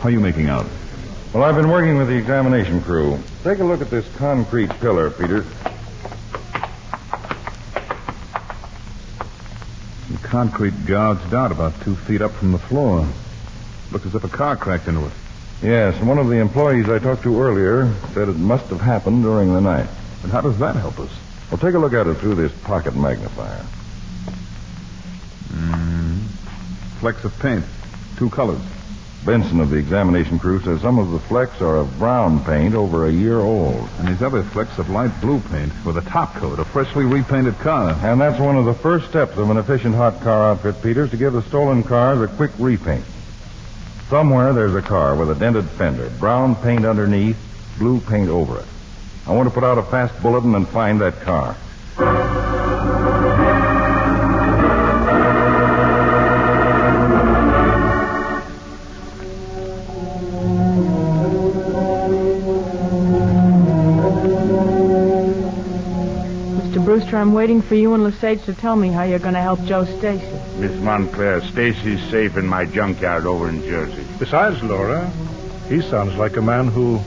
How 0.00 0.08
are 0.08 0.10
you 0.10 0.20
making 0.20 0.48
out? 0.48 0.66
Well, 1.32 1.44
I've 1.44 1.56
been 1.56 1.68
working 1.68 1.96
with 1.96 2.08
the 2.08 2.16
examination 2.16 2.82
crew. 2.82 3.18
Take 3.44 3.58
a 3.58 3.64
look 3.64 3.80
at 3.80 3.90
this 3.90 4.08
concrete 4.16 4.70
pillar, 4.80 5.10
Peter. 5.10 5.44
The 10.10 10.18
concrete 10.22 10.86
gouged 10.86 11.34
out 11.34 11.52
about 11.52 11.80
two 11.82 11.94
feet 11.94 12.22
up 12.22 12.32
from 12.32 12.52
the 12.52 12.58
floor. 12.58 13.06
Looks 13.92 14.06
as 14.06 14.14
if 14.14 14.24
a 14.24 14.28
car 14.28 14.56
cracked 14.56 14.88
into 14.88 15.04
it. 15.06 15.12
Yes, 15.62 15.96
and 15.98 16.08
one 16.08 16.18
of 16.18 16.28
the 16.28 16.36
employees 16.36 16.88
I 16.88 16.98
talked 16.98 17.24
to 17.24 17.40
earlier 17.40 17.92
said 18.14 18.28
it 18.28 18.36
must 18.36 18.66
have 18.66 18.80
happened 18.80 19.22
during 19.22 19.52
the 19.52 19.60
night. 19.60 19.88
And 20.22 20.32
how 20.32 20.40
does 20.40 20.58
that 20.58 20.76
help 20.76 20.98
us? 20.98 21.10
Well, 21.50 21.58
take 21.58 21.74
a 21.74 21.78
look 21.78 21.92
at 21.92 22.06
it 22.06 22.14
through 22.14 22.36
this 22.36 22.52
pocket 22.62 22.94
magnifier. 22.94 23.64
Mm. 25.52 25.87
Flecks 27.00 27.24
of 27.24 27.38
paint. 27.38 27.64
Two 28.16 28.28
colors. 28.30 28.60
Benson 29.24 29.60
of 29.60 29.70
the 29.70 29.76
examination 29.76 30.38
crew 30.38 30.60
says 30.60 30.80
some 30.80 30.98
of 30.98 31.10
the 31.10 31.18
flecks 31.18 31.60
are 31.60 31.76
of 31.76 31.98
brown 31.98 32.42
paint 32.44 32.74
over 32.74 33.06
a 33.06 33.12
year 33.12 33.40
old. 33.40 33.88
And 33.98 34.08
these 34.08 34.22
other 34.22 34.42
flecks 34.42 34.78
of 34.78 34.90
light 34.90 35.12
blue 35.20 35.40
paint 35.50 35.72
with 35.84 35.96
a 35.96 36.02
top 36.02 36.34
coat, 36.34 36.58
a 36.58 36.64
freshly 36.64 37.04
repainted 37.04 37.58
car. 37.58 37.96
And 38.02 38.20
that's 38.20 38.40
one 38.40 38.56
of 38.56 38.64
the 38.64 38.74
first 38.74 39.08
steps 39.08 39.36
of 39.36 39.50
an 39.50 39.58
efficient 39.58 39.94
hot 39.94 40.20
car 40.22 40.52
outfit, 40.52 40.82
Peters, 40.82 41.10
to 41.10 41.16
give 41.16 41.32
the 41.32 41.42
stolen 41.42 41.82
cars 41.82 42.20
a 42.20 42.28
quick 42.36 42.52
repaint. 42.58 43.04
Somewhere 44.08 44.52
there's 44.52 44.74
a 44.74 44.82
car 44.82 45.14
with 45.14 45.30
a 45.30 45.34
dented 45.34 45.66
fender, 45.66 46.10
brown 46.18 46.56
paint 46.56 46.84
underneath, 46.84 47.36
blue 47.78 48.00
paint 48.00 48.28
over 48.28 48.58
it. 48.58 48.66
I 49.26 49.32
want 49.32 49.48
to 49.48 49.54
put 49.54 49.64
out 49.64 49.78
a 49.78 49.82
fast 49.82 50.20
bulletin 50.22 50.54
and 50.54 50.66
find 50.66 51.00
that 51.00 51.20
car. 51.20 51.54
I'm 67.18 67.32
waiting 67.32 67.62
for 67.62 67.74
you 67.74 67.94
and 67.94 68.04
Lesage 68.04 68.44
to 68.44 68.54
tell 68.54 68.76
me 68.76 68.90
how 68.90 69.02
you're 69.02 69.18
going 69.18 69.34
to 69.34 69.40
help 69.40 69.60
Joe 69.64 69.84
Stacy. 69.84 70.24
Miss 70.60 70.80
Montclair, 70.80 71.42
Stacy's 71.42 72.00
safe 72.10 72.36
in 72.36 72.46
my 72.46 72.64
junkyard 72.64 73.26
over 73.26 73.48
in 73.48 73.60
Jersey. 73.62 74.04
Besides, 74.20 74.62
Laura, 74.62 75.10
he 75.68 75.80
sounds 75.82 76.14
like 76.14 76.36
a 76.36 76.42
man 76.42 76.68
who 76.68 76.98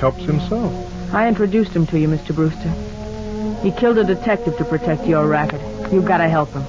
helps 0.00 0.24
himself. 0.24 1.14
I 1.14 1.28
introduced 1.28 1.70
him 1.70 1.86
to 1.86 1.98
you, 1.98 2.08
Mr. 2.08 2.34
Brewster. 2.34 3.62
He 3.62 3.70
killed 3.70 3.98
a 3.98 4.04
detective 4.04 4.56
to 4.58 4.64
protect 4.64 5.06
your 5.06 5.28
racket. 5.28 5.60
You've 5.92 6.06
got 6.06 6.18
to 6.18 6.28
help 6.28 6.50
him. 6.50 6.64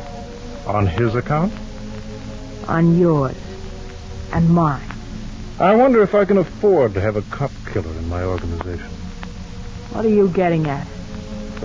On 0.67 0.85
his 0.85 1.15
account? 1.15 1.51
On 2.67 2.99
yours. 2.99 3.35
And 4.33 4.49
mine. 4.49 4.87
I 5.59 5.75
wonder 5.75 6.03
if 6.03 6.13
I 6.13 6.25
can 6.25 6.37
afford 6.37 6.93
to 6.93 7.01
have 7.01 7.15
a 7.15 7.23
cop 7.23 7.51
killer 7.71 7.89
in 7.89 8.07
my 8.07 8.23
organization. 8.23 8.85
What 9.93 10.05
are 10.05 10.09
you 10.09 10.29
getting 10.29 10.67
at? 10.67 10.85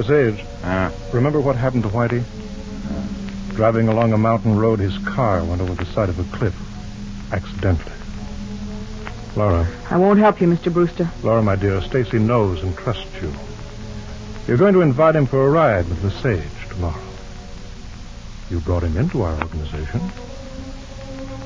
Sage, 0.03 0.45
Uh, 0.65 0.91
remember 1.13 1.41
what 1.41 1.57
happened 1.57 1.83
to 1.85 1.89
Whitey? 1.89 2.23
Driving 3.55 3.89
along 3.89 4.13
a 4.13 4.19
mountain 4.19 4.57
road, 4.59 4.79
his 4.79 4.97
car 4.99 5.43
went 5.45 5.61
over 5.61 5.75
the 5.75 5.85
side 5.87 6.09
of 6.09 6.19
a 6.19 6.37
cliff. 6.37 6.55
Accidentally. 7.33 7.93
Laura, 9.37 9.67
I 9.91 9.97
won't 9.99 10.19
help 10.19 10.41
you, 10.41 10.49
Mr. 10.49 10.73
Brewster. 10.73 11.11
Laura, 11.23 11.43
my 11.43 11.57
dear, 11.57 11.81
Stacy 11.83 12.19
knows 12.19 12.63
and 12.63 12.77
trusts 12.77 13.07
you. 13.21 13.33
You're 14.47 14.57
going 14.57 14.75
to 14.75 14.81
invite 14.81 15.15
him 15.17 15.27
for 15.27 15.47
a 15.47 15.51
ride 15.51 15.89
with 15.89 16.03
Lesage 16.03 16.43
tomorrow. 16.71 17.01
You 18.51 18.61
brought 18.61 18.83
him 18.83 18.97
into 18.97 19.23
our 19.23 19.35
organization. 19.41 20.01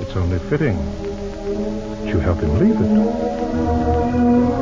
It's 0.00 0.16
only 0.16 0.38
fitting 0.38 0.76
that 0.76 2.06
you 2.08 2.18
help 2.20 2.38
him 2.40 2.58
leave 2.58 2.80
it. 2.80 4.61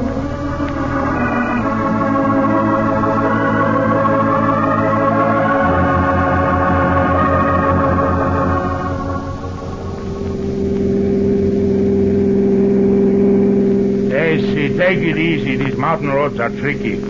Mountain 15.80 16.10
roads 16.10 16.38
are 16.40 16.50
tricky. 16.50 17.02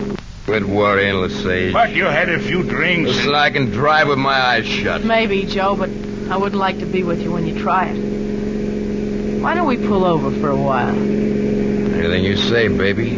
Quit 0.45 0.65
worrying, 0.65 1.15
Lesage. 1.15 1.73
But 1.73 1.91
you 1.91 2.05
had 2.05 2.29
a 2.29 2.39
few 2.39 2.63
drinks. 2.63 3.09
Listen, 3.09 3.35
I 3.35 3.49
can 3.51 3.69
drive 3.69 4.07
with 4.07 4.17
my 4.17 4.33
eyes 4.33 4.65
shut. 4.65 5.03
Maybe, 5.03 5.45
Joe, 5.45 5.75
but 5.75 5.89
I 6.29 6.37
wouldn't 6.37 6.59
like 6.59 6.79
to 6.79 6.85
be 6.85 7.03
with 7.03 7.21
you 7.21 7.31
when 7.31 7.45
you 7.45 7.59
try 7.59 7.87
it. 7.87 9.41
Why 9.41 9.53
don't 9.53 9.67
we 9.67 9.77
pull 9.77 10.05
over 10.05 10.31
for 10.39 10.49
a 10.49 10.55
while? 10.55 10.89
Anything 10.89 12.23
you 12.23 12.37
say, 12.37 12.67
baby. 12.67 13.15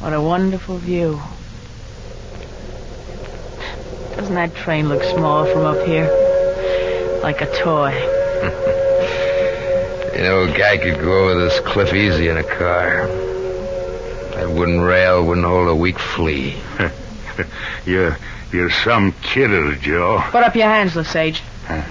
What 0.00 0.12
a 0.12 0.20
wonderful 0.20 0.78
view. 0.78 1.20
Doesn't 4.16 4.34
that 4.34 4.54
train 4.54 4.88
look 4.88 5.02
small 5.02 5.46
from 5.46 5.64
up 5.64 5.86
here? 5.86 6.27
Like 7.22 7.40
a 7.42 7.46
toy. 7.62 7.94
You 10.18 10.24
know, 10.24 10.40
a 10.40 10.58
guy 10.58 10.78
could 10.78 10.98
go 10.98 11.28
over 11.28 11.44
this 11.44 11.60
cliff 11.60 11.94
easy 11.94 12.26
in 12.26 12.36
a 12.36 12.42
car. 12.42 13.06
That 14.34 14.50
wooden 14.50 14.80
rail 14.80 15.24
wouldn't 15.24 15.46
hold 15.46 15.68
a 15.68 15.76
weak 15.76 15.96
flea. 15.96 16.56
You're, 17.86 18.18
you're 18.52 18.68
some 18.70 19.12
kidder, 19.22 19.76
Joe. 19.76 20.20
Put 20.32 20.42
up 20.42 20.56
your 20.56 20.66
hands, 20.66 20.96
Lesage. 20.96 21.40
Uh, 21.68 21.82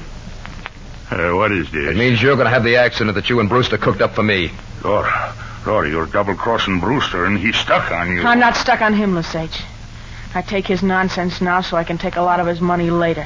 what 1.37 1.53
is 1.53 1.71
this? 1.71 1.87
It 1.89 1.95
means 1.95 2.21
you're 2.21 2.35
going 2.35 2.47
to 2.47 2.51
have 2.51 2.65
the 2.65 2.75
accident 2.75 3.15
that 3.15 3.29
you 3.29 3.39
and 3.39 3.47
Brewster 3.47 3.77
cooked 3.77 4.01
up 4.01 4.13
for 4.13 4.23
me. 4.23 4.51
Laura, 4.83 5.33
Laura, 5.65 5.89
you're 5.89 6.05
double-crossing 6.05 6.81
Brewster, 6.81 7.23
and 7.23 7.37
he's 7.37 7.55
stuck 7.55 7.93
on 7.93 8.11
you. 8.11 8.23
I'm 8.23 8.41
not 8.41 8.57
stuck 8.57 8.81
on 8.81 8.93
him, 8.93 9.15
Lesage. 9.15 9.61
I 10.35 10.41
take 10.41 10.67
his 10.67 10.83
nonsense 10.83 11.39
now 11.39 11.61
so 11.61 11.77
I 11.77 11.85
can 11.85 11.97
take 11.97 12.17
a 12.17 12.21
lot 12.21 12.41
of 12.41 12.47
his 12.47 12.59
money 12.59 12.89
later. 12.91 13.25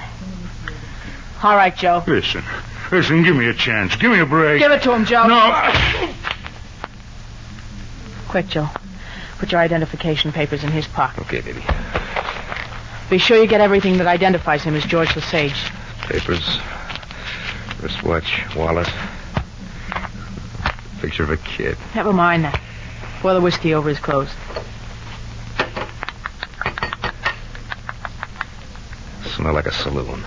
All 1.43 1.55
right, 1.55 1.75
Joe. 1.75 2.03
Listen, 2.05 2.43
listen, 2.91 3.24
give 3.24 3.36
me 3.36 3.48
a 3.48 3.53
chance. 3.53 3.95
Give 3.95 4.12
me 4.12 4.19
a 4.19 4.25
break. 4.25 4.60
Give 4.60 4.71
it 4.71 4.83
to 4.83 4.93
him, 4.93 5.05
Joe. 5.05 5.27
No. 5.27 6.13
Quick, 8.29 8.48
Joe. 8.48 8.69
Put 9.39 9.51
your 9.51 9.60
identification 9.60 10.31
papers 10.31 10.63
in 10.63 10.71
his 10.71 10.88
pocket. 10.88 11.21
Okay, 11.21 11.41
baby. 11.41 11.63
Be 13.10 13.17
sure 13.17 13.38
you 13.38 13.48
get 13.48 13.60
everything 13.60 13.98
that 13.98 14.07
identifies 14.07 14.63
him 14.63 14.75
as 14.75 14.86
George 14.86 15.15
Lesage. 15.15 15.55
Papers, 16.03 16.60
wristwatch, 17.81 18.55
wallet, 18.55 18.88
picture 21.01 21.24
of 21.24 21.31
a 21.31 21.38
kid. 21.38 21.75
Never 21.95 22.13
mind 22.13 22.43
that. 22.43 22.62
Pour 23.19 23.33
the 23.33 23.41
whiskey 23.41 23.74
over 23.74 23.89
his 23.89 24.00
clothes. 24.00 24.29
Smell 29.36 29.53
like 29.53 29.65
a 29.65 29.71
saloon. 29.71 30.24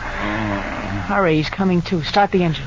Hurry, 0.94 1.36
he's 1.36 1.50
coming 1.50 1.82
too. 1.82 2.02
Start 2.02 2.30
the 2.30 2.42
engine. 2.42 2.66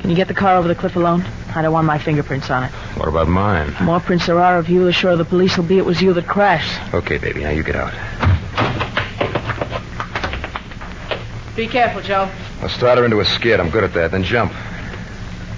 Can 0.00 0.10
you 0.10 0.16
get 0.16 0.28
the 0.28 0.34
car 0.34 0.56
over 0.56 0.68
the 0.68 0.74
cliff 0.74 0.96
alone? 0.96 1.24
I 1.54 1.62
don't 1.62 1.72
want 1.72 1.86
my 1.86 1.98
fingerprints 1.98 2.50
on 2.50 2.64
it. 2.64 2.70
What 2.98 3.08
about 3.08 3.28
mine? 3.28 3.72
The 3.78 3.84
more 3.84 4.00
prints 4.00 4.26
there 4.26 4.40
are 4.40 4.58
of 4.58 4.68
you, 4.68 4.84
the 4.84 4.92
surer 4.92 5.16
the 5.16 5.24
police 5.24 5.56
will 5.56 5.64
be 5.64 5.78
it 5.78 5.84
was 5.84 6.00
you 6.02 6.12
that 6.14 6.26
crashed. 6.26 6.94
Okay, 6.94 7.18
baby. 7.18 7.42
Now 7.42 7.50
you 7.50 7.62
get 7.62 7.76
out. 7.76 7.92
Be 11.54 11.68
careful, 11.68 12.00
Joe. 12.00 12.30
I'll 12.62 12.68
start 12.68 12.98
her 12.98 13.04
into 13.04 13.20
a 13.20 13.24
skid. 13.24 13.60
I'm 13.60 13.70
good 13.70 13.84
at 13.84 13.92
that. 13.94 14.10
Then 14.10 14.24
jump. 14.24 14.52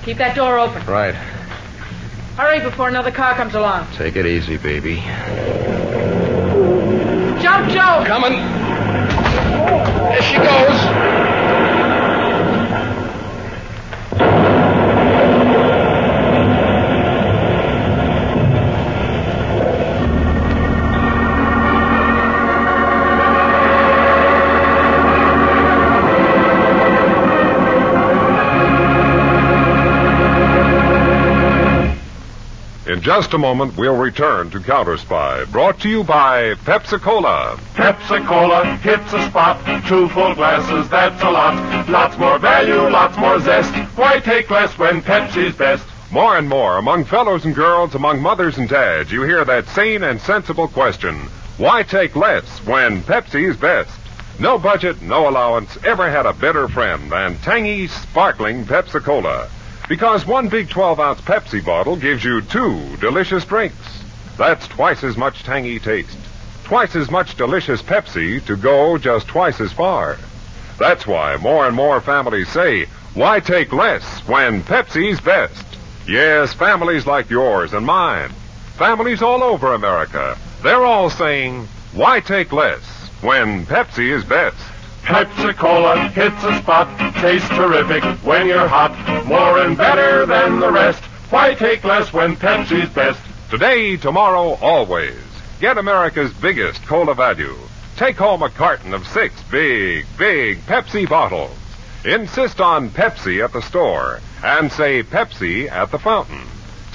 Keep 0.05 0.19
that 0.19 0.35
door 0.35 0.59
open. 0.59 0.85
Right. 0.87 1.15
Hurry 2.37 2.61
before 2.61 2.89
another 2.89 3.13
car 3.13 3.35
comes 3.35 3.55
along. 3.55 3.87
Take 3.95 4.17
it 4.17 4.27
easy, 4.27 4.57
baby. 4.57 5.03
Jump, 7.45 7.69
Joe! 7.69 8.03
Coming. 8.07 8.37
There 10.09 10.23
she 10.23 10.39
goes. 10.39 11.14
Just 33.05 33.35
a 33.35 33.39
moment, 33.39 33.77
we'll 33.77 33.99
return 33.99 34.49
to 34.51 34.59
Counter 34.59 34.97
Spy, 34.97 35.45
brought 35.53 35.79
to 35.81 35.91
you 35.91 36.03
by 36.03 36.55
Pepsi 36.65 36.99
Cola. 36.99 37.59
Pepsi 37.75 38.27
Cola 38.27 38.65
hits 38.77 39.13
a 39.13 39.23
spot. 39.29 39.61
Two 39.87 40.09
full 40.09 40.35
glasses, 40.35 40.89
that's 40.89 41.23
a 41.23 41.31
lot. 41.31 41.89
Lots 41.89 42.17
more 42.17 42.39
value, 42.39 42.89
lots 42.89 43.19
more 43.19 43.39
zest. 43.41 43.75
Why 43.99 44.21
take 44.21 44.51
less 44.51 44.79
when 44.79 45.03
Pepsi's 45.03 45.55
best? 45.55 45.87
More 46.11 46.39
and 46.39 46.49
more, 46.49 46.79
among 46.79 47.05
fellows 47.05 47.45
and 47.45 47.55
girls, 47.55 47.95
among 47.95 48.23
mothers 48.23 48.57
and 48.57 48.71
dads, 48.71 49.13
you 49.13 49.23
hear 49.23 49.45
that 49.45 49.69
sane 49.69 50.03
and 50.03 50.19
sensible 50.19 50.69
question 50.69 51.15
why 51.57 51.85
take 51.85 52.17
less 52.17 52.59
when 52.67 53.03
Pepsi's 53.03 53.57
best? 53.57 53.97
No 54.41 54.59
budget, 54.59 55.01
no 55.03 55.29
allowance 55.29 55.79
ever 55.85 56.11
had 56.11 56.27
a 56.27 56.33
better 56.33 56.67
friend 56.67 57.13
than 57.13 57.37
tangy, 57.39 57.87
sparkling 57.87 58.65
Pepsi 58.65 59.01
Cola. 59.01 59.49
Because 59.89 60.27
one 60.27 60.49
big 60.49 60.71
12 60.71 60.99
ounce 60.99 61.21
Pepsi 61.21 61.63
bottle 61.63 61.97
gives 61.97 62.25
you 62.25 62.41
two 62.41 62.97
delicious 62.97 63.45
drinks. 63.45 64.03
That's 64.39 64.67
twice 64.67 65.05
as 65.05 65.17
much 65.17 65.43
tangy 65.43 65.79
taste. 65.79 66.17
Twice 66.65 66.97
as 66.97 67.11
much 67.11 67.37
delicious 67.37 67.83
Pepsi 67.83 68.43
to 68.47 68.57
go 68.57 68.97
just 68.97 69.27
twice 69.27 69.61
as 69.61 69.73
far. 69.73 70.17
That's 70.79 71.07
why 71.07 71.37
more 71.37 71.67
and 71.67 71.77
more 71.77 72.01
families 72.01 72.49
say, 72.49 72.87
why 73.13 73.41
take 73.41 73.73
less 73.73 74.27
when 74.27 74.63
Pepsi's 74.63 75.21
best? 75.21 75.65
Yes, 76.09 76.55
families 76.55 77.07
like 77.07 77.29
yours 77.29 77.75
and 77.75 77.85
mine. 77.85 78.31
Families 78.79 79.23
all 79.23 79.43
over 79.43 79.75
America. 79.75 80.39
They're 80.63 80.85
all 80.85 81.11
saying, 81.11 81.69
why 81.93 82.21
take 82.21 82.53
less 82.53 82.83
when 83.21 83.67
Pepsi 83.67 84.11
is 84.11 84.25
best? 84.25 84.57
Pepsi 85.05 85.55
Cola 85.55 86.09
hits 86.09 86.43
a 86.45 86.57
spot. 86.59 86.89
Tastes 87.17 87.49
terrific 87.51 88.03
when 88.25 88.47
you're 88.47 88.67
hot. 88.67 88.93
More 89.27 89.59
and 89.59 89.77
better 89.77 90.25
than 90.25 90.61
the 90.61 90.73
rest. 90.73 91.03
Why 91.31 91.55
take 91.55 91.85
less 91.85 92.13
when 92.13 92.37
Pepsi's 92.37 92.89
best? 92.89 93.21
Today, 93.51 93.97
tomorrow, 93.99 94.55
always. 94.63 95.19
Get 95.61 95.77
America's 95.77 96.33
biggest 96.33 96.85
cola 96.87 97.15
value. 97.15 97.57
Take 97.97 98.17
home 98.17 98.43
a 98.43 98.49
carton 98.49 98.95
of 98.95 99.07
six 99.07 99.35
big, 99.51 100.07
big 100.17 100.59
Pepsi 100.67 101.09
bottles. 101.09 101.57
Insist 102.05 102.61
on 102.61 102.89
Pepsi 102.91 103.45
at 103.45 103.53
the 103.53 103.63
store 103.63 104.21
and 104.43 104.73
say 104.73 105.03
Pepsi 105.03 105.71
at 105.71 105.91
the 105.91 105.99
fountain. 105.99 106.43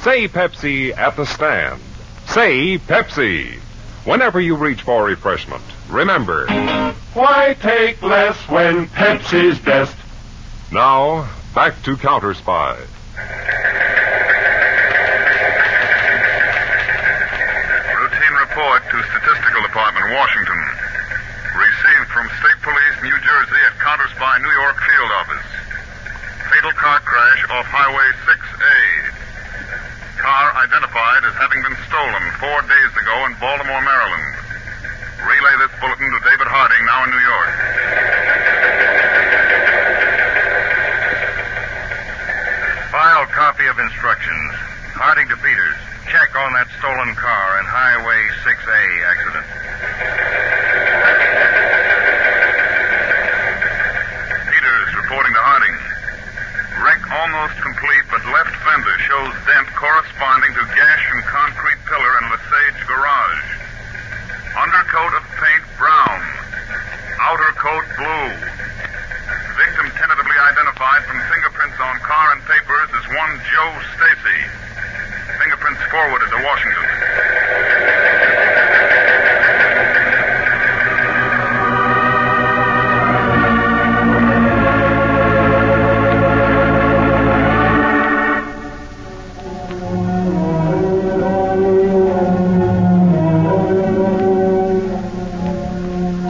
Say 0.02 0.28
Pepsi 0.28 0.98
at 0.98 1.16
the 1.16 1.26
stand. 1.26 1.82
Say 2.28 2.80
Pepsi. 2.80 3.60
Whenever 4.04 4.40
you 4.40 4.56
reach 4.56 4.82
for 4.82 5.06
refreshment, 5.06 5.64
remember. 5.90 6.46
Why 7.14 7.56
take 7.60 8.02
less 8.02 8.38
when 8.48 8.88
Pepsi's 8.88 9.60
best? 9.60 9.96
Now, 10.72 11.28
back 11.56 11.82
to 11.84 11.98
Counter 11.98 12.34
Spy. 12.34 12.78
Routine 17.98 18.36
report 18.38 18.82
to 18.86 18.98
Statistical 19.02 19.62
Department, 19.66 20.06
Washington. 20.14 20.62
Received 21.58 22.08
from 22.14 22.30
State 22.38 22.62
Police, 22.62 22.98
New 23.04 23.18
Jersey 23.18 23.62
at 23.66 23.74
Counter 23.82 24.08
Spy, 24.14 24.38
New 24.38 24.56
York 24.62 24.78
Field 24.78 25.12
Office. 25.18 25.48
Fatal 26.54 26.74
car 26.78 27.00
crash 27.02 27.42
off 27.50 27.66
Highway 27.66 28.10
6A. 28.30 28.78
Car 30.22 30.46
identified 30.62 31.24
as 31.26 31.34
having 31.34 31.62
been 31.66 31.78
stolen 31.90 32.24
four 32.38 32.62
days 32.70 32.94
ago 32.94 33.16
in 33.26 33.34
Baltimore, 33.42 33.82
Maryland. 33.82 34.29
Relay 35.20 35.56
this 35.60 35.72
bulletin 35.80 36.10
to 36.12 36.20
David 36.24 36.48
Harding, 36.48 36.84
now 36.88 37.04
in 37.04 37.12
New 37.12 37.20
York. 37.20 37.52
File 42.90 43.28
copy 43.36 43.68
of 43.68 43.78
instructions. 43.80 44.52
Harding 44.96 45.28
to 45.30 45.38
Peters. 45.38 45.78
Check 46.10 46.34
on 46.40 46.56
that 46.58 46.66
stolen 46.82 47.14
car 47.14 47.60
and 47.62 47.68
Highway 47.70 48.22
6A 48.42 48.82
accident. 49.14 49.46
Peters 54.50 54.90
reporting 54.98 55.36
to 55.38 55.44
Harding. 55.46 55.76
Wreck 56.82 57.04
almost 57.14 57.62
complete, 57.62 58.10
but 58.10 58.26
left 58.34 58.56
fender 58.66 58.98
shows 59.06 59.38
dent 59.46 59.70
corresponding 59.78 60.50
to 60.58 60.64
gash 60.74 61.04
and 61.14 61.22
concrete 61.30 61.78
pillar 61.86 62.14
in 62.24 62.34
Lesage 62.34 62.82
garage. 62.90 63.29
forwarded 75.90 76.30
to 76.30 76.44
Washington. 76.44 76.86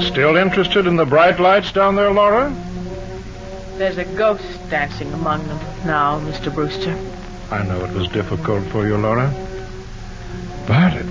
Still 0.02 0.38
interested 0.38 0.88
in 0.88 0.95
the 0.95 1.06
bright 1.06 1.39
lights 1.39 1.72
down 1.72 1.95
there, 1.95 2.12
Laura? 2.12 2.54
There's 3.78 3.98
a 3.98 4.06
ghost 4.06 4.43
dancing 4.69 5.12
among 5.13 5.45
them 5.48 5.60
now, 5.86 6.19
Mr. 6.22 6.54
Brewster. 6.54 6.98
I 7.52 7.63
know 7.63 7.84
it 7.84 7.93
was 7.93 8.08
difficult 8.10 8.63
for 8.67 8.88
you, 8.88 8.98
Laura. 8.98 9.34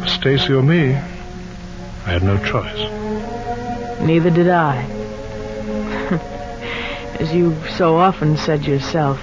But 0.08 0.26
it 0.26 0.30
was 0.30 0.40
Stacy 0.40 0.54
or 0.54 0.62
me. 0.62 0.94
I 0.94 2.10
had 2.10 2.22
no 2.22 2.38
choice. 2.38 4.00
Neither 4.00 4.30
did 4.30 4.48
I. 4.48 4.78
As 7.20 7.34
you've 7.34 7.68
so 7.70 7.96
often 7.96 8.38
said 8.38 8.64
yourself, 8.64 9.20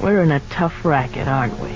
we're 0.00 0.22
in 0.22 0.32
a 0.32 0.40
tough 0.50 0.84
racket, 0.84 1.28
aren't 1.28 1.58
we? 1.60 1.70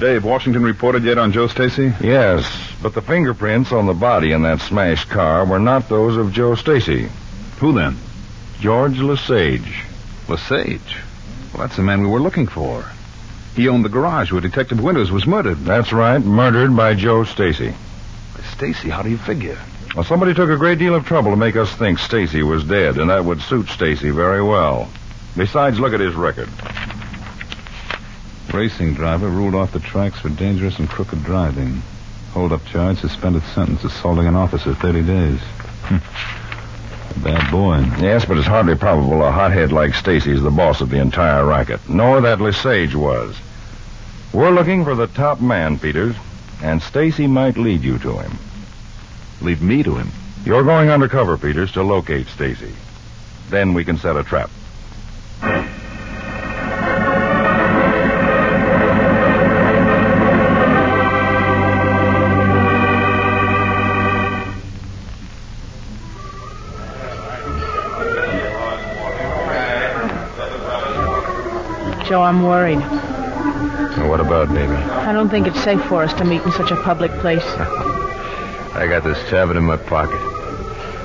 Dave, 0.00 0.24
Washington 0.24 0.64
reported 0.64 1.04
yet 1.04 1.18
on 1.18 1.30
Joe 1.30 1.46
Stacy? 1.46 1.92
Yes, 2.00 2.71
but 2.82 2.94
the 2.94 3.00
fingerprints 3.00 3.70
on 3.70 3.86
the 3.86 3.94
body 3.94 4.32
in 4.32 4.42
that 4.42 4.60
smashed 4.60 5.08
car 5.08 5.46
were 5.46 5.60
not 5.60 5.88
those 5.88 6.16
of 6.16 6.32
Joe 6.32 6.56
Stacy. 6.56 7.08
Who 7.60 7.72
then? 7.72 7.96
George 8.58 8.98
Lesage. 8.98 9.84
Lesage. 10.28 10.96
Well, 11.52 11.62
that's 11.62 11.76
the 11.76 11.82
man 11.82 12.02
we 12.02 12.08
were 12.08 12.20
looking 12.20 12.48
for. 12.48 12.84
He 13.54 13.68
owned 13.68 13.84
the 13.84 13.88
garage 13.88 14.32
where 14.32 14.40
Detective 14.40 14.82
Winters 14.82 15.12
was 15.12 15.26
murdered. 15.26 15.58
That's 15.58 15.92
right, 15.92 16.20
murdered 16.20 16.74
by 16.76 16.94
Joe 16.94 17.22
Stacy. 17.22 17.74
Stacy, 18.54 18.88
how 18.88 19.02
do 19.02 19.10
you 19.10 19.18
figure? 19.18 19.58
Well, 19.94 20.04
somebody 20.04 20.34
took 20.34 20.50
a 20.50 20.56
great 20.56 20.78
deal 20.78 20.94
of 20.94 21.06
trouble 21.06 21.30
to 21.30 21.36
make 21.36 21.54
us 21.54 21.72
think 21.72 21.98
Stacy 21.98 22.42
was 22.42 22.64
dead, 22.64 22.96
and 22.96 23.10
that 23.10 23.24
would 23.24 23.42
suit 23.42 23.68
Stacy 23.68 24.10
very 24.10 24.42
well. 24.42 24.90
Besides, 25.36 25.78
look 25.78 25.92
at 25.92 26.00
his 26.00 26.14
record. 26.14 26.48
Racing 28.52 28.94
driver 28.94 29.28
ruled 29.28 29.54
off 29.54 29.72
the 29.72 29.80
tracks 29.80 30.18
for 30.18 30.30
dangerous 30.30 30.78
and 30.78 30.88
crooked 30.88 31.22
driving. 31.24 31.82
Hold 32.32 32.52
up 32.52 32.64
charge, 32.64 32.98
suspended 32.98 33.42
sentence, 33.54 33.84
assaulting 33.84 34.26
an 34.26 34.34
officer, 34.34 34.74
30 34.74 35.02
days. 35.02 35.40
a 35.90 37.18
bad 37.20 37.50
boy. 37.50 37.78
Yes, 38.00 38.24
but 38.24 38.38
it's 38.38 38.46
hardly 38.46 38.74
probable 38.74 39.22
a 39.22 39.30
hothead 39.30 39.70
like 39.70 39.94
Stacy's 39.94 40.42
the 40.42 40.50
boss 40.50 40.80
of 40.80 40.88
the 40.88 40.98
entire 40.98 41.44
racket, 41.44 41.80
nor 41.88 42.22
that 42.22 42.40
Lesage 42.40 42.94
was. 42.94 43.36
We're 44.32 44.50
looking 44.50 44.82
for 44.82 44.94
the 44.94 45.08
top 45.08 45.42
man, 45.42 45.78
Peters, 45.78 46.16
and 46.62 46.80
Stacy 46.80 47.26
might 47.26 47.58
lead 47.58 47.82
you 47.82 47.98
to 47.98 48.18
him. 48.18 48.32
Lead 49.42 49.60
me 49.60 49.82
to 49.82 49.96
him? 49.96 50.10
You're 50.44 50.64
going 50.64 50.88
undercover, 50.88 51.36
Peters, 51.36 51.72
to 51.72 51.82
locate 51.82 52.28
Stacy. 52.28 52.72
Then 53.50 53.74
we 53.74 53.84
can 53.84 53.98
set 53.98 54.16
a 54.16 54.24
trap. 54.24 54.50
Joe, 72.12 72.20
I'm 72.20 72.42
worried. 72.42 72.76
Well, 72.76 74.10
what 74.10 74.20
about, 74.20 74.48
baby? 74.48 74.74
I 74.74 75.14
don't 75.14 75.30
think 75.30 75.46
it's 75.46 75.64
safe 75.64 75.82
for 75.84 76.02
us 76.02 76.12
to 76.18 76.26
meet 76.26 76.42
in 76.42 76.52
such 76.52 76.70
a 76.70 76.76
public 76.76 77.10
place. 77.22 77.42
I 78.74 78.86
got 78.86 79.02
this 79.02 79.16
tavern 79.30 79.56
in 79.56 79.64
my 79.64 79.78
pocket. 79.78 80.20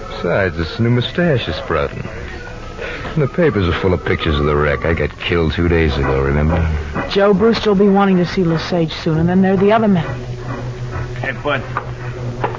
Besides, 0.10 0.58
this 0.58 0.82
new 0.82 0.90
mustache 0.90 1.48
is 1.48 1.56
sprouting. 1.56 2.04
And 3.14 3.24
the 3.24 3.30
papers 3.30 3.70
are 3.70 3.80
full 3.80 3.94
of 3.94 4.04
pictures 4.04 4.38
of 4.38 4.48
the 4.48 4.56
wreck. 4.58 4.84
I 4.84 4.94
got 4.94 5.18
killed 5.18 5.54
two 5.54 5.70
days 5.70 5.96
ago, 5.96 6.22
remember? 6.22 6.60
Joe 7.10 7.34
Brewster 7.34 7.70
will 7.70 7.80
be 7.80 7.88
wanting 7.88 8.18
to 8.18 8.26
see 8.26 8.44
Lesage 8.44 8.92
soon, 8.92 9.18
and 9.18 9.30
then 9.30 9.42
there 9.42 9.54
are 9.54 9.56
the 9.56 9.72
other 9.72 9.88
men. 9.88 10.04
Hey, 11.22 11.32
Bud. 11.42 11.62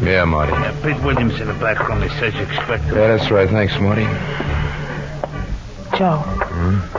Yeah, 0.03 0.25
Marty. 0.25 0.53
Yeah, 0.53 0.75
Pete 0.83 1.05
Williams 1.05 1.39
in 1.39 1.49
the 1.49 1.53
back 1.53 1.87
room. 1.87 2.01
He 2.01 2.09
says 2.19 2.33
you 2.33 2.45
expect 2.45 2.85
him. 2.85 2.97
Yeah, 2.97 3.15
that's 3.15 3.31
right. 3.31 3.51
Thanks, 3.51 3.79
Marty. 3.79 4.05
Joe. 5.99 6.17
Hmm? 6.17 6.98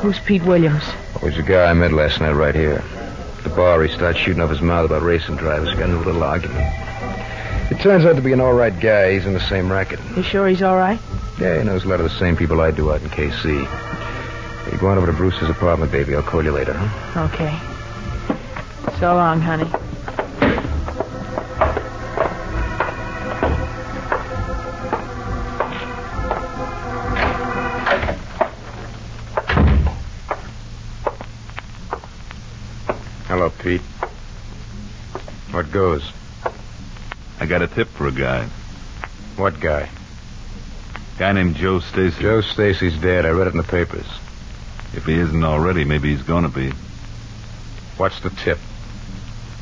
Who's 0.00 0.18
Pete 0.20 0.42
Williams? 0.44 0.82
Oh, 1.16 1.26
he's 1.26 1.38
a 1.38 1.42
guy 1.42 1.64
I 1.70 1.72
met 1.72 1.92
last 1.92 2.20
night 2.20 2.32
right 2.32 2.54
here. 2.54 2.82
At 3.38 3.44
the 3.44 3.50
bar, 3.50 3.82
he 3.82 3.92
starts 3.92 4.18
shooting 4.18 4.42
off 4.42 4.50
his 4.50 4.60
mouth 4.60 4.84
about 4.84 5.02
racing 5.02 5.36
drivers. 5.36 5.72
Got 5.74 5.90
into 5.90 5.96
a 5.98 6.04
little 6.04 6.22
argument. 6.22 6.64
It 7.70 7.80
turns 7.80 8.04
out 8.04 8.14
to 8.16 8.22
be 8.22 8.32
an 8.32 8.40
all 8.40 8.52
right 8.52 8.78
guy. 8.78 9.14
He's 9.14 9.26
in 9.26 9.32
the 9.32 9.40
same 9.40 9.70
racket. 9.72 9.98
You 10.16 10.22
sure 10.22 10.46
he's 10.46 10.62
all 10.62 10.76
right? 10.76 11.00
Yeah, 11.40 11.58
he 11.58 11.64
knows 11.64 11.84
a 11.84 11.88
lot 11.88 12.00
of 12.00 12.04
the 12.04 12.18
same 12.18 12.36
people 12.36 12.60
I 12.60 12.70
do 12.70 12.92
out 12.92 13.02
in 13.02 13.08
KC. 13.08 14.72
You 14.72 14.78
go 14.78 14.88
on 14.88 14.98
over 14.98 15.06
to 15.06 15.12
Brewster's 15.12 15.50
apartment, 15.50 15.90
baby. 15.92 16.14
I'll 16.14 16.22
call 16.22 16.44
you 16.44 16.52
later, 16.52 16.74
huh? 16.74 17.24
Okay. 17.32 17.58
So 18.98 19.14
long, 19.14 19.40
honey. 19.40 19.70
Hello, 33.46 33.62
Pete. 33.62 33.80
What 35.52 35.70
goes? 35.70 36.12
I 37.38 37.46
got 37.46 37.62
a 37.62 37.68
tip 37.68 37.86
for 37.86 38.08
a 38.08 38.10
guy. 38.10 38.44
What 39.36 39.60
guy? 39.60 39.88
Guy 41.16 41.30
named 41.30 41.54
Joe 41.54 41.78
Stacy. 41.78 42.22
Joe 42.22 42.40
Stacy's 42.40 42.98
dead. 42.98 43.24
I 43.24 43.28
read 43.28 43.46
it 43.46 43.50
in 43.50 43.58
the 43.58 43.62
papers. 43.62 44.06
If 44.94 45.04
he 45.04 45.14
isn't 45.14 45.44
already, 45.44 45.84
maybe 45.84 46.10
he's 46.10 46.22
gonna 46.24 46.48
be. 46.48 46.72
What's 47.98 48.18
the 48.18 48.30
tip? 48.30 48.58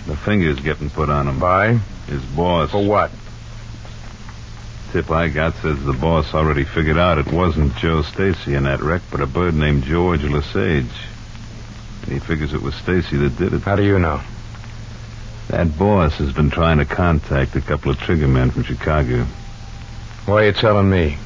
The 0.06 0.16
finger's 0.16 0.60
getting 0.60 0.88
put 0.88 1.10
on 1.10 1.28
him. 1.28 1.38
By? 1.38 1.74
His 2.06 2.24
boss. 2.24 2.70
For 2.70 2.82
what? 2.82 3.10
Tip 4.92 5.10
I 5.10 5.28
got 5.28 5.56
says 5.56 5.84
the 5.84 5.92
boss 5.92 6.32
already 6.32 6.64
figured 6.64 6.96
out 6.96 7.18
it 7.18 7.30
wasn't 7.30 7.76
Joe 7.76 8.00
Stacy 8.00 8.54
in 8.54 8.62
that 8.62 8.80
wreck, 8.80 9.02
but 9.10 9.20
a 9.20 9.26
bird 9.26 9.54
named 9.54 9.84
George 9.84 10.24
Lesage. 10.24 10.88
He 12.06 12.18
figures 12.18 12.52
it 12.52 12.62
was 12.62 12.74
Stacy 12.74 13.16
that 13.16 13.36
did 13.38 13.52
it. 13.52 13.62
How 13.62 13.76
do 13.76 13.82
you 13.82 13.98
know? 13.98 14.20
That 15.48 15.78
boss 15.78 16.14
has 16.14 16.32
been 16.32 16.50
trying 16.50 16.78
to 16.78 16.84
contact 16.84 17.54
a 17.56 17.60
couple 17.60 17.90
of 17.90 17.98
trigger 17.98 18.28
men 18.28 18.50
from 18.50 18.64
Chicago. 18.64 19.24
Why 20.26 20.34
are 20.34 20.46
you 20.46 20.52
telling 20.52 20.88
me? 20.88 21.18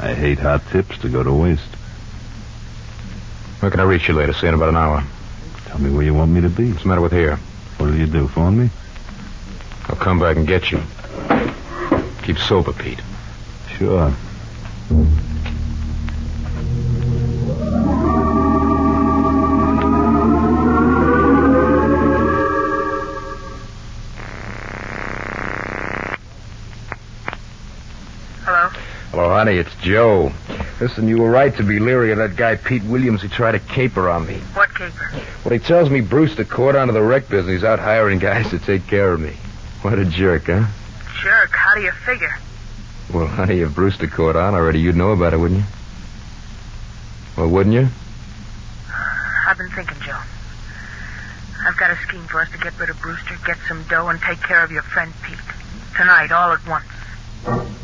I 0.00 0.14
hate 0.14 0.38
hot 0.38 0.62
tips 0.70 0.98
to 0.98 1.08
go 1.08 1.22
to 1.22 1.32
waste. 1.32 1.74
Where 3.60 3.70
can 3.70 3.80
I 3.80 3.84
reach 3.84 4.08
you 4.08 4.14
later? 4.14 4.32
Say 4.32 4.48
in 4.48 4.54
about 4.54 4.68
an 4.68 4.76
hour. 4.76 5.04
Tell 5.66 5.78
me 5.78 5.90
where 5.90 6.04
you 6.04 6.14
want 6.14 6.30
me 6.30 6.40
to 6.40 6.48
be. 6.48 6.70
What's 6.70 6.82
the 6.82 6.88
matter 6.88 7.00
with 7.00 7.12
here? 7.12 7.36
What 7.76 7.88
do 7.88 7.96
you 7.96 8.06
do? 8.06 8.28
Phone 8.28 8.58
me? 8.58 8.70
I'll 9.88 9.96
come 9.96 10.20
back 10.20 10.36
and 10.36 10.46
get 10.46 10.70
you. 10.70 10.80
Keep 12.22 12.38
sober, 12.38 12.72
Pete. 12.72 13.00
Sure. 13.76 14.14
Joe. 29.80 30.32
Listen, 30.80 31.08
you 31.08 31.18
were 31.18 31.30
right 31.30 31.54
to 31.56 31.62
be 31.62 31.78
leery 31.78 32.12
of 32.12 32.18
that 32.18 32.36
guy 32.36 32.56
Pete 32.56 32.84
Williams 32.84 33.22
who 33.22 33.28
tried 33.28 33.52
to 33.52 33.58
caper 33.58 34.08
on 34.08 34.26
me. 34.26 34.34
What 34.54 34.74
caper? 34.74 35.10
Well, 35.44 35.52
he 35.52 35.58
tells 35.58 35.90
me 35.90 36.00
Brewster 36.00 36.44
caught 36.44 36.76
onto 36.76 36.92
the 36.92 37.02
wreck 37.02 37.28
business. 37.28 37.54
He's 37.54 37.64
out 37.64 37.78
hiring 37.78 38.18
guys 38.18 38.50
to 38.50 38.58
take 38.58 38.86
care 38.86 39.12
of 39.12 39.20
me. 39.20 39.34
What 39.82 39.98
a 39.98 40.04
jerk, 40.04 40.46
huh? 40.46 40.66
Jerk. 41.22 41.50
How 41.50 41.74
do 41.74 41.80
you 41.80 41.92
figure? 42.04 42.36
Well, 43.12 43.26
honey, 43.28 43.60
if 43.60 43.74
Brewster 43.74 44.06
caught 44.06 44.36
on 44.36 44.54
already, 44.54 44.80
you'd 44.80 44.96
know 44.96 45.12
about 45.12 45.32
it, 45.32 45.38
wouldn't 45.38 45.60
you? 45.60 45.66
Well, 47.36 47.48
wouldn't 47.48 47.74
you? 47.74 47.88
I've 49.46 49.56
been 49.56 49.70
thinking, 49.70 49.96
Joe. 50.04 50.18
I've 51.66 51.76
got 51.76 51.90
a 51.90 51.96
scheme 52.06 52.24
for 52.24 52.40
us 52.40 52.50
to 52.50 52.58
get 52.58 52.78
rid 52.78 52.90
of 52.90 53.00
Brewster, 53.00 53.36
get 53.46 53.56
some 53.66 53.82
dough, 53.84 54.08
and 54.08 54.20
take 54.20 54.40
care 54.42 54.62
of 54.62 54.70
your 54.70 54.82
friend 54.82 55.12
Pete. 55.22 55.38
Tonight, 55.96 56.30
all 56.30 56.52
at 56.52 56.66
once. 56.66 57.77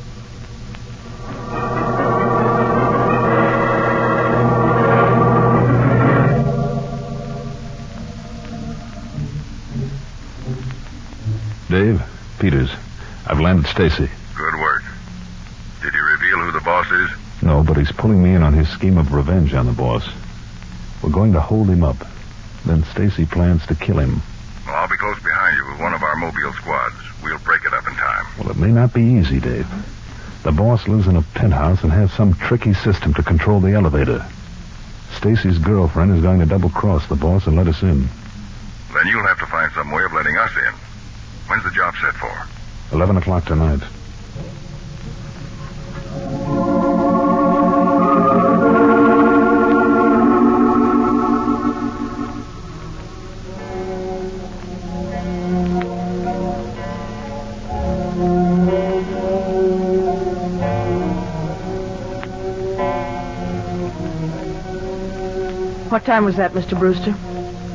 Stacy. 13.74 14.08
Good 14.36 14.54
work. 14.54 14.84
Did 15.82 15.92
he 15.92 15.98
reveal 15.98 16.38
who 16.38 16.52
the 16.52 16.60
boss 16.60 16.88
is? 16.92 17.10
No, 17.42 17.64
but 17.64 17.76
he's 17.76 17.90
pulling 17.90 18.22
me 18.22 18.32
in 18.32 18.44
on 18.44 18.52
his 18.52 18.68
scheme 18.68 18.96
of 18.96 19.12
revenge 19.12 19.52
on 19.52 19.66
the 19.66 19.72
boss. 19.72 20.08
We're 21.02 21.10
going 21.10 21.32
to 21.32 21.40
hold 21.40 21.68
him 21.68 21.82
up. 21.82 21.96
Then 22.64 22.84
Stacy 22.84 23.26
plans 23.26 23.66
to 23.66 23.74
kill 23.74 23.98
him. 23.98 24.22
Well, 24.64 24.76
I'll 24.76 24.88
be 24.88 24.96
close 24.96 25.20
behind 25.20 25.56
you 25.56 25.72
with 25.72 25.80
one 25.80 25.92
of 25.92 26.04
our 26.04 26.14
mobile 26.14 26.52
squads. 26.52 26.94
We'll 27.20 27.40
break 27.40 27.64
it 27.64 27.74
up 27.74 27.84
in 27.88 27.94
time. 27.94 28.26
Well, 28.38 28.50
it 28.52 28.56
may 28.56 28.70
not 28.70 28.94
be 28.94 29.02
easy, 29.02 29.40
Dave. 29.40 29.66
The 30.44 30.52
boss 30.52 30.86
lives 30.86 31.08
in 31.08 31.16
a 31.16 31.22
penthouse 31.22 31.82
and 31.82 31.90
has 31.90 32.12
some 32.12 32.34
tricky 32.34 32.74
system 32.74 33.12
to 33.14 33.24
control 33.24 33.58
the 33.58 33.72
elevator. 33.72 34.24
Stacy's 35.16 35.58
girlfriend 35.58 36.14
is 36.14 36.22
going 36.22 36.38
to 36.38 36.46
double 36.46 36.70
cross 36.70 37.08
the 37.08 37.16
boss 37.16 37.48
and 37.48 37.56
let 37.56 37.66
us 37.66 37.82
in. 37.82 38.08
Then 38.94 39.06
you'll 39.08 39.26
have 39.26 39.40
to 39.40 39.46
find 39.46 39.72
some 39.72 39.90
way 39.90 40.04
of 40.04 40.12
letting 40.12 40.36
us 40.36 40.52
in. 40.56 40.74
When's 41.48 41.64
the 41.64 41.72
job 41.72 41.94
set 42.00 42.14
for? 42.14 42.53
Eleven 42.94 43.16
o'clock 43.16 43.44
tonight. 43.46 43.80
What 65.90 66.04
time 66.04 66.24
was 66.24 66.36
that, 66.36 66.52
Mr. 66.52 66.78
Brewster? 66.78 67.12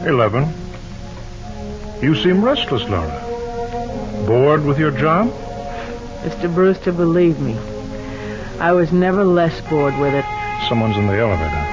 Eleven. 0.07 0.53
You 2.01 2.15
seem 2.15 2.41
restless, 2.41 2.83
Laura. 2.83 3.28
Bored 4.25 4.63
with 4.65 4.77
your 4.77 4.91
job? 4.91 5.29
Mr. 6.23 6.53
Brewster, 6.53 6.91
believe 6.91 7.39
me, 7.39 7.57
I 8.59 8.71
was 8.73 8.91
never 8.91 9.23
less 9.23 9.59
bored 9.69 9.97
with 9.99 10.13
it. 10.13 10.25
Someone's 10.67 10.97
in 10.97 11.07
the 11.07 11.17
elevator. 11.17 11.65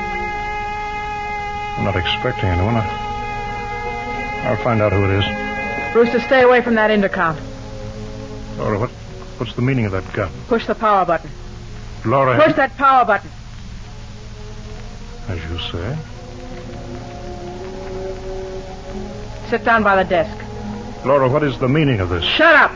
I'm 1.76 1.84
not 1.84 1.96
expecting 1.96 2.48
anyone. 2.48 2.76
I... 2.76 4.46
I'll 4.46 4.62
find 4.62 4.80
out 4.80 4.92
who 4.92 5.04
it 5.04 5.18
is. 5.18 5.92
Brewster, 5.92 6.20
stay 6.20 6.42
away 6.42 6.62
from 6.62 6.76
that 6.76 6.90
intercom. 6.90 7.36
Laura, 8.56 8.78
what, 8.78 8.90
what's 9.38 9.54
the 9.54 9.62
meaning 9.62 9.84
of 9.84 9.92
that 9.92 10.10
gun? 10.12 10.30
Push 10.48 10.66
the 10.66 10.74
power 10.74 11.04
button. 11.04 11.30
Laura, 12.04 12.40
Push 12.42 12.54
that 12.56 12.76
power 12.76 13.04
button. 13.04 13.30
as 15.28 15.38
you 15.50 15.58
say. 15.58 15.98
Sit 19.50 19.64
down 19.64 19.82
by 19.82 20.02
the 20.02 20.08
desk. 20.08 20.45
Laura, 21.06 21.28
what 21.28 21.44
is 21.44 21.56
the 21.60 21.68
meaning 21.68 22.00
of 22.00 22.08
this? 22.08 22.24
Shut 22.24 22.52
up. 22.56 22.72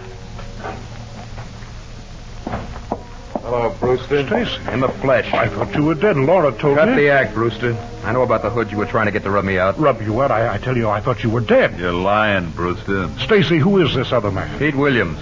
Hello, 3.43 3.75
Brewster. 3.81 4.25
Stacy. 4.25 4.71
In 4.71 4.79
the 4.79 4.89
flesh. 4.89 5.33
I 5.33 5.49
thought 5.49 5.75
you 5.75 5.83
were 5.83 5.97
dead. 5.97 6.17
Laura 6.17 6.53
told 6.57 6.79
Cut 6.79 6.91
me. 6.91 6.95
the 6.95 7.09
act, 7.11 7.35
Brewster. 7.35 7.77
I 8.05 8.13
know 8.13 8.23
about 8.23 8.43
the 8.43 8.51
hood 8.51 8.71
you 8.71 8.79
were 8.79 8.87
trying 8.87 9.07
to 9.07 9.11
get 9.13 9.25
to 9.25 9.31
rub 9.31 9.45
me 9.45 9.59
out. 9.59 9.77
Rub 9.81 10.01
you 10.01 10.23
out. 10.23 10.31
I, 10.31 10.55
I 10.55 10.59
tell 10.59 10.77
you, 10.77 10.89
I 10.89 11.01
thought 11.01 11.25
you 11.25 11.31
were 11.31 11.41
dead. 11.41 11.77
You're 11.77 11.93
lying, 11.93 12.51
Brewster. 12.53 13.11
Stacy, 13.19 13.59
who 13.59 13.83
is 13.85 13.93
this 13.97 14.13
other 14.13 14.31
man? 14.31 14.57
Pete 14.61 14.77
Williams. 14.77 15.19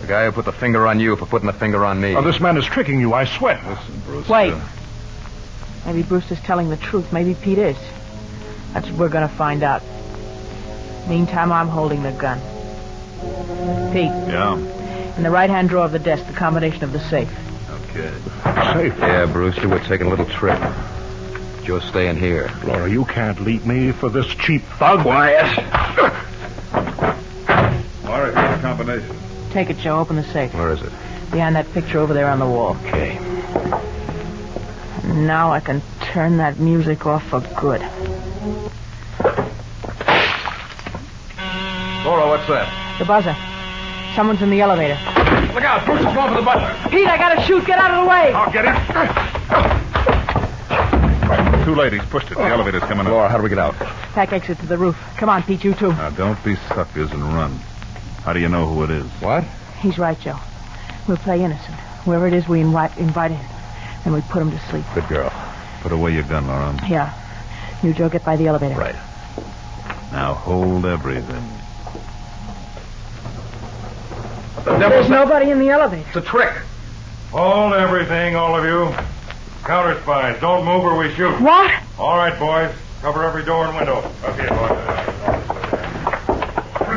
The 0.00 0.06
guy 0.06 0.24
who 0.24 0.32
put 0.32 0.46
the 0.46 0.52
finger 0.52 0.86
on 0.86 1.00
you 1.00 1.16
for 1.16 1.26
putting 1.26 1.46
the 1.48 1.52
finger 1.52 1.84
on 1.84 2.00
me. 2.00 2.14
Oh, 2.16 2.22
this 2.22 2.40
man 2.40 2.56
is 2.56 2.64
tricking 2.64 2.98
you, 2.98 3.12
I 3.12 3.26
swear. 3.26 3.60
Listen, 3.68 4.00
Brewster. 4.06 4.32
Wait. 4.32 4.54
Maybe 5.84 6.02
Brewster's 6.02 6.40
telling 6.40 6.70
the 6.70 6.78
truth. 6.78 7.12
Maybe 7.12 7.34
Pete 7.34 7.58
is. 7.58 7.76
That's 8.72 8.88
what 8.88 8.98
we're 8.98 9.08
going 9.10 9.28
to 9.28 9.34
find 9.34 9.62
out. 9.62 9.82
Meantime, 11.08 11.52
I'm 11.52 11.68
holding 11.68 12.02
the 12.02 12.12
gun. 12.12 12.38
Pete, 13.92 14.10
Yeah. 14.28 14.56
in 15.16 15.22
the 15.22 15.30
right-hand 15.30 15.68
drawer 15.70 15.84
of 15.86 15.92
the 15.92 15.98
desk, 15.98 16.26
the 16.26 16.32
combination 16.34 16.84
of 16.84 16.92
the 16.92 17.00
safe. 17.00 17.30
Okay. 17.90 18.10
Safe. 18.74 18.94
Yeah, 18.98 19.26
Brewster, 19.26 19.68
we're 19.68 19.78
taking 19.84 20.06
a 20.06 20.10
little 20.10 20.26
trip. 20.26 20.60
Joe's 21.64 21.84
staying 21.84 22.16
here. 22.16 22.50
Laura, 22.64 22.88
you 22.90 23.04
can't 23.06 23.40
leave 23.40 23.66
me 23.66 23.90
for 23.92 24.08
this 24.10 24.26
cheap 24.26 24.62
thug. 24.78 25.00
Quiet. 25.02 25.44
Laura, 28.04 28.32
here's 28.32 28.56
the 28.56 28.62
combination. 28.62 29.16
Take 29.50 29.70
it, 29.70 29.78
Joe. 29.78 29.98
Open 29.98 30.16
the 30.16 30.24
safe. 30.24 30.54
Where 30.54 30.70
is 30.72 30.82
it? 30.82 30.92
Behind 31.30 31.56
that 31.56 31.70
picture 31.72 31.98
over 31.98 32.14
there 32.14 32.28
on 32.30 32.38
the 32.38 32.46
wall. 32.46 32.76
Okay. 32.86 33.18
Now 35.04 35.52
I 35.52 35.60
can 35.60 35.82
turn 36.00 36.36
that 36.38 36.58
music 36.58 37.06
off 37.06 37.26
for 37.28 37.40
good. 37.60 37.80
Laura, 42.08 42.26
what's 42.26 42.48
that? 42.48 42.64
The 42.98 43.04
buzzer. 43.04 43.36
Someone's 44.16 44.40
in 44.40 44.48
the 44.48 44.62
elevator. 44.62 44.94
Look 45.52 45.62
out, 45.62 45.84
Brewster's 45.84 46.14
going 46.14 46.32
for 46.32 46.40
the 46.40 46.42
butler. 46.42 46.74
Pete, 46.88 47.06
I 47.06 47.18
gotta 47.18 47.42
shoot. 47.42 47.66
Get 47.66 47.78
out 47.78 47.90
of 47.90 48.00
the 48.02 48.08
way. 48.08 48.32
I'll 48.32 48.50
get 48.50 48.64
him. 48.64 48.74
Too 51.66 51.74
late. 51.74 51.92
He's 51.92 52.02
pushed 52.04 52.30
it. 52.30 52.38
The 52.38 52.44
elevator's 52.44 52.80
coming 52.84 53.06
up. 53.06 53.12
Laura, 53.12 53.28
how 53.28 53.36
do 53.36 53.42
we 53.42 53.50
get 53.50 53.58
out? 53.58 53.78
Back 54.14 54.32
exit 54.32 54.58
to 54.60 54.66
the 54.66 54.78
roof. 54.78 54.96
Come 55.18 55.28
on, 55.28 55.42
Pete, 55.42 55.62
you 55.64 55.74
too. 55.74 55.88
Now, 55.88 56.08
don't 56.08 56.42
be 56.42 56.56
suckers 56.56 57.12
and 57.12 57.22
run. 57.22 57.52
How 58.24 58.32
do 58.32 58.40
you 58.40 58.48
know 58.48 58.66
who 58.66 58.84
it 58.84 58.90
is? 58.90 59.04
What? 59.20 59.44
He's 59.80 59.98
right, 59.98 60.18
Joe. 60.18 60.38
We'll 61.06 61.18
play 61.18 61.44
innocent. 61.44 61.76
Whoever 62.06 62.26
it 62.26 62.32
is 62.32 62.48
we 62.48 62.62
invite, 62.62 62.96
invite 62.96 63.32
in. 63.32 63.40
And 64.06 64.14
we 64.14 64.22
put 64.22 64.40
him 64.40 64.50
to 64.50 64.58
sleep. 64.70 64.86
Good 64.94 65.08
girl. 65.08 65.30
Put 65.82 65.92
away 65.92 66.14
your 66.14 66.22
gun, 66.22 66.46
Laura. 66.46 66.74
Yeah. 66.88 67.12
You, 67.82 67.92
Joe, 67.92 68.08
get 68.08 68.24
by 68.24 68.36
the 68.36 68.46
elevator. 68.46 68.76
Right. 68.76 68.96
Now 70.10 70.32
hold 70.32 70.86
everything. 70.86 71.44
What 74.47 74.47
the 74.64 74.70
There's 74.70 74.80
devil's 74.80 75.08
that? 75.08 75.14
nobody 75.14 75.50
in 75.50 75.58
the 75.58 75.68
elevator. 75.70 76.06
It's 76.08 76.16
a 76.16 76.20
trick. 76.22 76.52
Hold 77.30 77.74
everything, 77.74 78.36
all 78.36 78.56
of 78.56 78.64
you. 78.64 78.94
Counter 79.64 80.00
spies. 80.00 80.40
Don't 80.40 80.64
move 80.64 80.84
or 80.84 80.96
we 80.98 81.12
shoot. 81.14 81.38
What? 81.40 81.70
All 81.98 82.16
right, 82.16 82.38
boys. 82.38 82.74
Cover 83.02 83.22
every 83.24 83.44
door 83.44 83.66
and 83.66 83.76
window. 83.76 83.96
Up 83.98 84.34
here, 84.38 84.48
boys. 84.48 84.78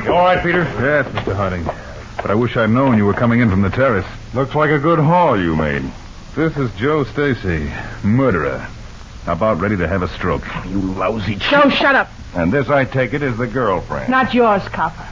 You 0.05 0.13
all 0.13 0.23
right, 0.25 0.41
Peter? 0.41 0.63
Yes, 0.63 1.05
Mr. 1.07 1.35
Harding. 1.35 1.63
But 2.17 2.31
I 2.31 2.35
wish 2.35 2.55
I'd 2.57 2.69
known 2.69 2.97
you 2.97 3.05
were 3.05 3.13
coming 3.13 3.39
in 3.39 3.49
from 3.49 3.61
the 3.61 3.69
terrace. 3.69 4.05
Looks 4.33 4.55
like 4.55 4.69
a 4.71 4.79
good 4.79 4.99
haul 4.99 5.39
you 5.39 5.55
made. 5.55 5.83
This 6.35 6.55
is 6.57 6.73
Joe 6.75 7.03
Stacy, 7.03 7.69
murderer. 8.03 8.67
About 9.27 9.59
ready 9.59 9.77
to 9.77 9.87
have 9.87 10.01
a 10.01 10.07
stroke. 10.07 10.43
You 10.65 10.79
lousy 10.79 11.35
Joe, 11.35 11.69
shut 11.69 11.93
up. 11.93 12.09
And 12.33 12.51
this, 12.51 12.69
I 12.69 12.85
take 12.85 13.13
it, 13.13 13.21
is 13.21 13.37
the 13.37 13.45
girlfriend. 13.47 14.09
Not 14.09 14.33
yours, 14.33 14.63
copper. 14.69 15.07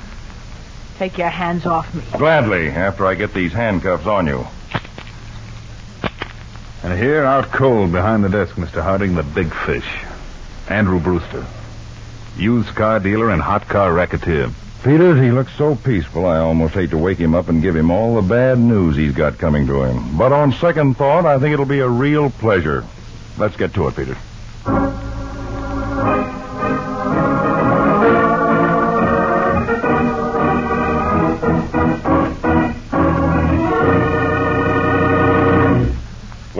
Take 0.99 1.17
your 1.17 1.29
hands 1.29 1.65
off 1.65 1.95
me. 1.95 2.03
Gladly, 2.17 2.67
after 2.67 3.05
I 3.05 3.15
get 3.15 3.33
these 3.33 3.53
handcuffs 3.53 4.05
on 4.05 4.27
you. 4.27 4.45
And 6.83 6.99
here, 6.99 7.23
out 7.23 7.45
cold 7.53 7.93
behind 7.93 8.21
the 8.21 8.27
desk, 8.27 8.55
Mr. 8.55 8.83
Harding, 8.83 9.15
the 9.15 9.23
big 9.23 9.53
fish. 9.53 9.89
Andrew 10.67 10.99
Brewster. 10.99 11.45
Used 12.37 12.75
car 12.75 12.99
dealer 12.99 13.29
and 13.29 13.41
hot 13.41 13.69
car 13.69 13.93
racketeer. 13.93 14.49
Peters, 14.83 15.21
he 15.21 15.31
looks 15.31 15.53
so 15.53 15.73
peaceful, 15.73 16.25
I 16.25 16.39
almost 16.39 16.73
hate 16.73 16.89
to 16.89 16.97
wake 16.97 17.17
him 17.17 17.33
up 17.33 17.47
and 17.47 17.61
give 17.61 17.77
him 17.77 17.91
all 17.91 18.15
the 18.15 18.27
bad 18.27 18.59
news 18.59 18.97
he's 18.97 19.13
got 19.13 19.37
coming 19.37 19.67
to 19.67 19.83
him. 19.83 20.17
But 20.17 20.33
on 20.33 20.51
second 20.51 20.97
thought, 20.97 21.25
I 21.25 21.39
think 21.39 21.53
it'll 21.53 21.65
be 21.65 21.79
a 21.79 21.87
real 21.87 22.29
pleasure. 22.29 22.83
Let's 23.37 23.55
get 23.55 23.73
to 23.75 23.87
it, 23.87 23.95
Peters. 23.95 24.17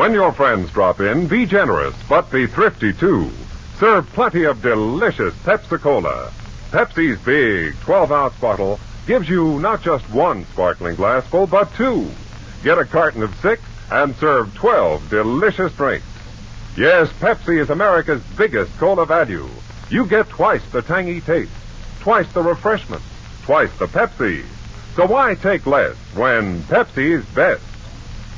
When 0.10 0.16
your 0.16 0.32
friends 0.32 0.72
drop 0.72 1.02
in, 1.02 1.28
be 1.28 1.46
generous, 1.46 1.94
but 2.10 2.32
be 2.32 2.48
thrifty 2.48 2.94
too. 2.94 3.30
Serve 3.78 4.12
plenty 4.14 4.44
of 4.44 4.60
delicious 4.60 5.36
Pepsi 5.44 5.80
Cola. 5.80 6.32
Pepsi's 6.72 7.20
big 7.20 7.80
12 7.82 8.12
ounce 8.12 8.36
bottle 8.38 8.80
gives 9.06 9.30
you 9.30 9.60
not 9.60 9.84
just 9.84 10.10
one 10.10 10.46
sparkling 10.46 10.96
glassful, 10.96 11.46
but 11.46 11.72
two. 11.76 12.10
Get 12.64 12.80
a 12.80 12.86
carton 12.86 13.22
of 13.22 13.36
six 13.36 13.62
and 13.92 14.16
serve 14.16 14.52
12 14.56 15.12
delicious 15.12 15.74
drinks. 15.74 16.08
Yes, 16.76 17.12
Pepsi 17.20 17.62
is 17.62 17.70
America's 17.70 18.24
biggest 18.36 18.76
cola 18.80 19.06
value. 19.06 19.48
You 19.92 20.08
get 20.08 20.28
twice 20.28 20.68
the 20.72 20.82
tangy 20.82 21.22
taste, 21.22 21.52
twice 22.00 22.34
the 22.34 22.42
refreshment, 22.42 23.04
twice 23.44 23.78
the 23.78 23.86
Pepsi. 23.86 24.44
So 24.96 25.06
why 25.06 25.36
take 25.36 25.68
less 25.68 25.96
when 26.16 26.64
Pepsi 26.64 27.20
is 27.20 27.26
best? 27.26 27.69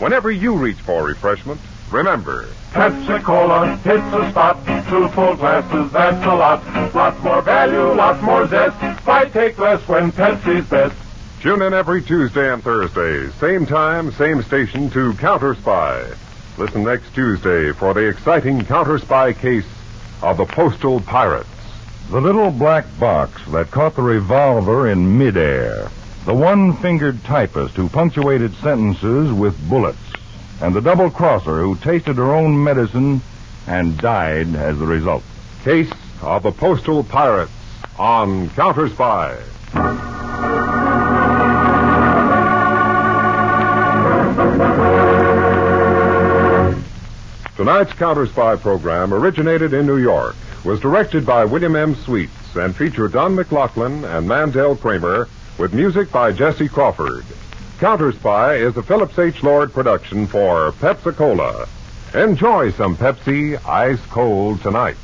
Whenever 0.01 0.31
you 0.31 0.55
reach 0.55 0.77
for 0.77 1.05
refreshment, 1.05 1.61
remember, 1.91 2.47
Pepsi 2.71 3.21
Cola 3.21 3.75
hits 3.75 4.03
the 4.09 4.31
spot. 4.31 4.57
Two 4.89 5.07
full 5.09 5.35
glasses, 5.35 5.91
that's 5.91 6.25
a 6.25 6.33
lot. 6.33 6.95
Lot 6.95 7.23
more 7.23 7.43
value, 7.43 7.93
lot 7.93 8.19
more 8.23 8.47
zest. 8.47 8.75
Why 9.05 9.25
take 9.25 9.59
less 9.59 9.87
when 9.87 10.11
Pepsi's 10.11 10.67
best? 10.67 10.95
tune 11.39 11.61
in 11.61 11.75
every 11.75 12.01
Tuesday 12.01 12.51
and 12.51 12.63
Thursday, 12.63 13.29
same 13.39 13.67
time, 13.67 14.11
same 14.11 14.41
station 14.41 14.89
to 14.89 15.13
Counter 15.13 15.53
Spy. 15.53 16.03
Listen 16.57 16.83
next 16.83 17.13
Tuesday 17.13 17.71
for 17.71 17.93
the 17.93 18.07
exciting 18.07 18.65
Counter 18.65 18.97
Spy 18.97 19.33
case 19.33 19.67
of 20.23 20.37
the 20.37 20.45
Postal 20.45 20.99
Pirates. 20.99 21.47
The 22.09 22.21
little 22.21 22.49
black 22.49 22.85
box 22.99 23.39
that 23.51 23.69
caught 23.69 23.95
the 23.95 24.01
revolver 24.01 24.89
in 24.89 25.19
midair. 25.19 25.89
The 26.25 26.33
one 26.35 26.73
fingered 26.73 27.23
typist 27.23 27.75
who 27.75 27.89
punctuated 27.89 28.53
sentences 28.55 29.33
with 29.33 29.57
bullets. 29.67 29.97
And 30.61 30.75
the 30.75 30.81
double 30.81 31.09
crosser 31.09 31.61
who 31.61 31.75
tasted 31.75 32.17
her 32.17 32.35
own 32.35 32.63
medicine 32.63 33.21
and 33.65 33.97
died 33.97 34.55
as 34.55 34.77
the 34.77 34.85
result. 34.85 35.23
Case 35.63 35.91
of 36.21 36.43
the 36.43 36.51
Postal 36.51 37.03
Pirates 37.03 37.51
on 37.97 38.49
Counter 38.51 38.87
Spy. 38.89 39.35
Tonight's 47.55 47.93
Counter 47.93 48.27
Spy 48.27 48.55
program 48.57 49.13
originated 49.13 49.73
in 49.73 49.87
New 49.87 49.97
York, 49.97 50.35
was 50.63 50.79
directed 50.79 51.25
by 51.25 51.45
William 51.45 51.75
M. 51.75 51.95
Sweets, 51.95 52.55
and 52.55 52.75
featured 52.75 53.13
Don 53.13 53.33
McLaughlin 53.35 54.03
and 54.05 54.27
Mandel 54.27 54.75
Kramer, 54.75 55.27
with 55.57 55.73
music 55.73 56.11
by 56.11 56.31
Jesse 56.31 56.67
Crawford. 56.67 57.25
Counter 57.79 58.11
Spy 58.11 58.55
is 58.55 58.77
a 58.77 58.83
Phillips 58.83 59.17
H. 59.17 59.41
Lord 59.43 59.73
production 59.73 60.27
for 60.27 60.71
Pepsi 60.73 61.15
Cola. 61.15 61.67
Enjoy 62.13 62.71
some 62.71 62.95
Pepsi 62.95 63.63
ice 63.65 64.05
cold 64.07 64.61
tonight. 64.61 64.97